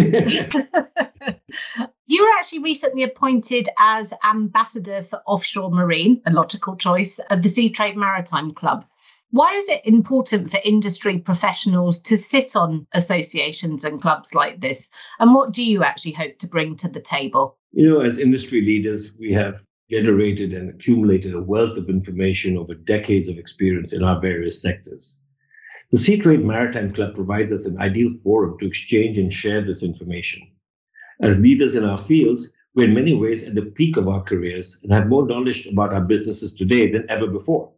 you 2.06 2.24
were 2.24 2.38
actually 2.38 2.60
recently 2.60 3.04
appointed 3.04 3.70
as 3.80 4.14
ambassador 4.24 5.02
for 5.02 5.22
offshore 5.26 5.72
marine, 5.72 6.22
a 6.26 6.32
logical 6.32 6.76
choice, 6.76 7.20
of 7.30 7.42
the 7.42 7.50
Seatrade 7.50 7.96
Maritime 7.96 8.54
Club. 8.54 8.86
Why 9.32 9.52
is 9.54 9.70
it 9.70 9.82
important 9.86 10.50
for 10.50 10.60
industry 10.64 11.20
professionals 11.20 12.02
to 12.02 12.18
sit 12.18 12.56
on 12.56 12.88
associations 12.94 13.84
and 13.84 14.02
clubs 14.02 14.34
like 14.34 14.60
this? 14.60 14.90
And 15.20 15.36
what 15.36 15.54
do 15.54 15.64
you 15.64 15.84
actually 15.84 16.14
hope 16.14 16.40
to 16.40 16.48
bring 16.48 16.76
to 16.78 16.88
the 16.88 17.00
table? 17.00 17.58
You 17.72 17.90
know, 17.90 18.02
as 18.02 18.18
industry 18.18 18.62
leaders, 18.62 19.16
we 19.20 19.32
have 19.34 19.64
generated 19.90 20.54
and 20.54 20.70
accumulated 20.70 21.34
a 21.34 21.42
wealth 21.42 21.78
of 21.78 21.90
information 21.90 22.58
over 22.58 22.76
decades 22.76 23.28
of 23.28 23.38
experience 23.38 23.94
in 23.94 24.04
our 24.04 24.20
various 24.20 24.62
sectors. 24.62 25.20
The 25.92 25.98
Seatrade 25.98 26.44
Maritime 26.44 26.94
Club 26.94 27.16
provides 27.16 27.52
us 27.52 27.66
an 27.66 27.82
ideal 27.82 28.12
forum 28.24 28.58
to 28.60 28.68
exchange 28.68 29.18
and 29.18 29.34
share 29.34 29.62
this 29.62 29.82
information. 29.82 30.44
As 31.22 31.40
leaders 31.40 31.76
in 31.76 31.84
our 31.84 31.98
fields, 31.98 32.52
we're 32.76 32.88
in 32.88 32.94
many 32.94 33.16
ways 33.16 33.48
at 33.48 33.56
the 33.56 33.64
peak 33.64 33.98
of 33.98 34.08
our 34.08 34.22
careers 34.22 34.80
and 34.84 34.94
have 34.94 35.08
more 35.08 35.26
knowledge 35.26 35.66
about 35.66 35.94
our 35.94 36.02
businesses 36.02 36.54
today 36.54 36.92
than 36.92 37.10
ever 37.10 37.26
before. 37.26 37.74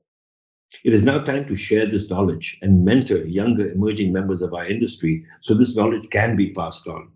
It 0.83 0.93
is 0.93 1.03
now 1.03 1.19
time 1.19 1.45
to 1.45 1.55
share 1.55 1.85
this 1.85 2.09
knowledge 2.09 2.57
and 2.61 2.83
mentor 2.83 3.25
younger 3.25 3.71
emerging 3.71 4.11
members 4.11 4.41
of 4.41 4.53
our 4.53 4.65
industry 4.65 5.25
so 5.39 5.53
this 5.53 5.75
knowledge 5.75 6.09
can 6.09 6.35
be 6.35 6.53
passed 6.53 6.87
on. 6.87 7.11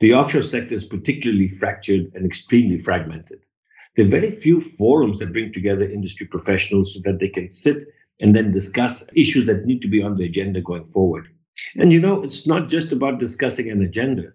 The 0.00 0.14
offshore 0.14 0.42
sector 0.42 0.74
is 0.74 0.84
particularly 0.84 1.48
fractured 1.48 2.12
and 2.14 2.26
extremely 2.26 2.78
fragmented. 2.78 3.40
There 3.96 4.04
are 4.04 4.08
very 4.08 4.30
few 4.30 4.60
forums 4.60 5.18
that 5.18 5.32
bring 5.32 5.52
together 5.52 5.88
industry 5.88 6.26
professionals 6.26 6.92
so 6.92 7.00
that 7.04 7.18
they 7.18 7.28
can 7.28 7.50
sit 7.50 7.84
and 8.20 8.36
then 8.36 8.50
discuss 8.50 9.08
issues 9.14 9.46
that 9.46 9.64
need 9.64 9.80
to 9.82 9.88
be 9.88 10.02
on 10.02 10.16
the 10.16 10.24
agenda 10.24 10.60
going 10.60 10.86
forward. 10.86 11.28
And 11.76 11.92
you 11.92 12.00
know, 12.00 12.22
it's 12.22 12.46
not 12.46 12.68
just 12.68 12.92
about 12.92 13.18
discussing 13.18 13.70
an 13.70 13.82
agenda. 13.82 14.32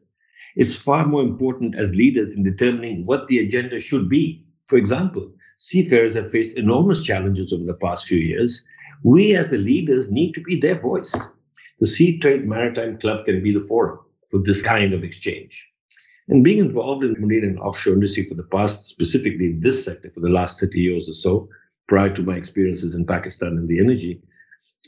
It's 0.56 0.76
far 0.76 1.06
more 1.06 1.22
important 1.22 1.76
as 1.76 1.96
leaders 1.96 2.36
in 2.36 2.44
determining 2.44 3.06
what 3.06 3.28
the 3.28 3.40
agenda 3.40 3.80
should 3.80 4.10
be. 4.10 4.44
For 4.66 4.78
example, 4.78 5.32
seafarers 5.58 6.16
have 6.16 6.32
faced 6.32 6.58
enormous 6.58 7.04
challenges 7.04 7.54
over 7.54 7.64
the 7.64 7.76
past 7.76 8.08
few 8.08 8.20
years, 8.20 8.66
We, 9.04 9.36
as 9.36 9.50
the 9.50 9.58
leaders, 9.58 10.12
need 10.12 10.34
to 10.34 10.42
be 10.42 10.56
their 10.56 10.80
voice. 10.80 11.12
The 11.80 11.88
Seatrade 11.88 12.46
Maritime 12.46 13.00
Club 13.00 13.26
can 13.26 13.42
be 13.42 13.52
the 13.52 13.62
forum 13.62 14.00
for 14.30 14.40
this 14.40 14.62
kind 14.62 14.94
of 14.94 15.04
exchange. 15.04 15.71
And 16.32 16.46
being 16.46 16.60
involved 16.60 17.04
in 17.04 17.20
marine 17.20 17.44
and 17.44 17.60
offshore 17.60 17.94
industry 17.94 18.24
for 18.24 18.36
the 18.36 18.44
past, 18.44 18.86
specifically 18.86 19.48
in 19.48 19.60
this 19.60 19.84
sector 19.84 20.10
for 20.10 20.22
the 20.22 20.30
last 20.30 20.62
30 20.62 20.80
years 20.80 21.10
or 21.10 21.14
so, 21.14 21.50
prior 21.90 22.10
to 22.10 22.24
my 22.24 22.36
experiences 22.36 22.96
in 22.96 23.06
Pakistan 23.06 23.58
and 23.58 23.68
the 23.68 23.82
energy, 23.82 24.22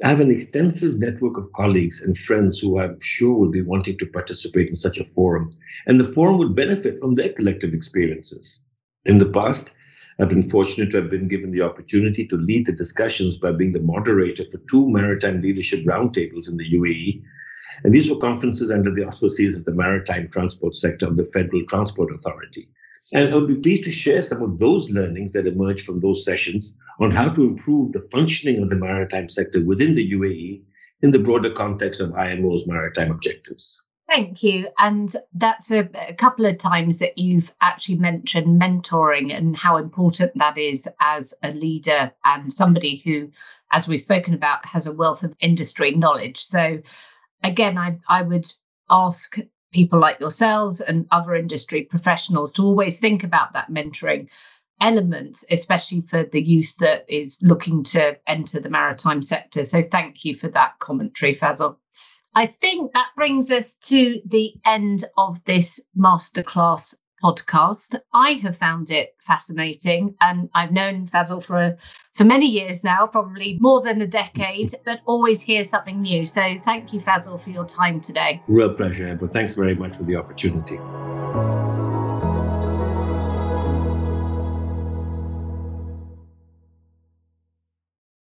I 0.02 0.08
have 0.08 0.22
an 0.22 0.32
extensive 0.32 0.98
network 0.98 1.38
of 1.38 1.52
colleagues 1.52 2.02
and 2.02 2.18
friends 2.18 2.60
who 2.60 2.80
I'm 2.80 2.98
sure 3.02 3.34
will 3.34 3.52
be 3.52 3.62
wanting 3.62 3.98
to 3.98 4.06
participate 4.06 4.70
in 4.70 4.78
such 4.78 4.98
a 4.98 5.06
forum, 5.06 5.54
and 5.86 6.00
the 6.00 6.06
forum 6.06 6.38
would 6.38 6.56
benefit 6.56 6.98
from 6.98 7.16
their 7.16 7.34
collective 7.34 7.74
experiences. 7.74 8.64
In 9.04 9.18
the 9.18 9.30
past, 9.30 9.76
I've 10.20 10.30
been 10.30 10.50
fortunate 10.50 10.92
to 10.92 11.02
have 11.02 11.10
been 11.10 11.28
given 11.28 11.52
the 11.52 11.62
opportunity 11.62 12.26
to 12.28 12.38
lead 12.38 12.68
the 12.68 12.72
discussions 12.72 13.38
by 13.38 13.52
being 13.52 13.74
the 13.74 13.82
moderator 13.82 14.46
for 14.46 14.60
two 14.70 14.90
maritime 14.90 15.42
leadership 15.42 15.84
roundtables 15.84 16.50
in 16.50 16.56
the 16.56 16.72
UAE. 16.74 17.22
And 17.84 17.94
these 17.94 18.10
were 18.10 18.18
conferences 18.18 18.72
under 18.72 18.92
the 18.92 19.06
auspices 19.06 19.56
of 19.56 19.66
the 19.66 19.74
maritime 19.74 20.30
transport 20.30 20.76
sector 20.76 21.08
of 21.08 21.18
the 21.18 21.26
Federal 21.26 21.66
Transport 21.66 22.14
Authority. 22.14 22.70
And 23.14 23.30
I 23.30 23.36
would 23.36 23.48
be 23.48 23.56
pleased 23.56 23.84
to 23.84 23.92
share 23.92 24.22
some 24.22 24.42
of 24.42 24.58
those 24.58 24.90
learnings 24.90 25.34
that 25.34 25.46
emerged 25.46 25.86
from 25.86 26.00
those 26.00 26.26
sessions 26.26 26.72
on 27.00 27.12
how 27.12 27.30
to 27.30 27.44
improve 27.44 27.94
the 27.94 28.08
functioning 28.12 28.62
of 28.62 28.70
the 28.70 28.76
maritime 28.76 29.30
sector 29.30 29.64
within 29.64 29.96
the 29.96 30.12
UAE 30.12 30.62
in 31.02 31.12
the 31.12 31.20
broader 31.20 31.52
context 31.52 32.00
of 32.00 32.12
IMO's 32.12 32.66
maritime 32.66 33.12
objectives. 33.12 33.84
Thank 34.10 34.44
you. 34.44 34.68
And 34.80 35.14
that's 35.34 35.72
a, 35.72 35.90
a, 36.10 36.14
couple 36.14 36.46
of 36.46 36.58
times 36.58 37.00
that 37.00 37.18
you've 37.18 37.54
actually 37.62 37.98
mentioned 37.98 38.62
mentoring 38.62 39.36
and 39.36 39.56
how 39.56 39.78
important 39.78 40.38
that 40.38 40.58
is 40.58 40.88
as 41.00 41.34
a 41.42 41.52
leader 41.52 42.12
and 42.26 42.52
somebody 42.52 43.02
who, 43.04 43.32
as 43.72 43.88
we've 43.88 44.02
spoken 44.02 44.34
about, 44.34 44.66
has 44.66 44.88
a 44.88 44.94
wealth 44.94 45.24
of 45.24 45.34
industry 45.40 45.92
knowledge. 45.92 46.38
So, 46.38 46.82
again, 47.44 47.78
I, 47.78 48.00
I 48.08 48.22
would 48.22 48.46
ask 48.90 49.38
people 49.72 50.00
like 50.00 50.20
yourselves 50.20 50.82
and 50.82 51.08
other 51.12 51.36
industry 51.36 51.84
professionals 51.84 52.52
to 52.54 52.64
always 52.64 53.00
think 53.00 53.24
about 53.24 53.54
that 53.54 53.72
mentoring 53.72 54.28
element, 54.82 55.44
especially 55.50 56.02
for 56.02 56.24
the 56.24 56.42
youth 56.42 56.78
that 56.78 57.06
is 57.08 57.40
looking 57.42 57.84
to 57.84 58.18
enter 58.28 58.60
the 58.60 58.70
maritime 58.70 59.22
sector. 59.22 59.64
So 59.64 59.82
thank 59.82 60.26
you 60.26 60.36
for 60.36 60.50
that 60.50 60.78
commentary, 60.80 61.34
Fazel. 61.34 61.78
I 62.36 62.48
think 62.48 62.94
that 62.94 63.10
brings 63.16 63.52
us 63.52 63.76
to 63.86 64.20
the 64.26 64.54
end 64.66 65.06
of 65.18 65.44
this 65.46 65.86
masterclass 65.98 66.96
podcast. 67.24 68.00
I 68.14 68.34
have 68.44 68.58
found 68.58 68.92
it 68.92 69.16
fascinating, 69.20 70.16
and 70.22 70.50
I've 70.54 70.72
known 70.72 71.08
Fazel 71.08 71.44
for 71.44 71.78
for 72.14 72.26
many 72.26 72.46
years 72.46 72.84
now, 72.84 73.08
probably 73.08 73.58
more 73.60 73.82
than 73.82 74.02
a 74.02 74.08
decade, 74.08 74.74
but 74.86 75.00
always 75.06 75.42
hear 75.42 75.64
something 75.64 76.02
new. 76.02 76.26
So 76.26 76.56
thank 76.64 76.94
you, 76.94 77.00
Fazel, 77.00 77.42
for 77.42 77.50
your 77.50 77.66
time 77.66 78.02
today. 78.02 78.42
Real 78.48 78.74
pleasure, 78.74 79.08
Amber. 79.08 79.28
Thanks 79.28 79.56
very 79.56 79.76
much 79.76 79.98
for 79.98 80.04
the 80.04 80.16
opportunity. 80.16 80.78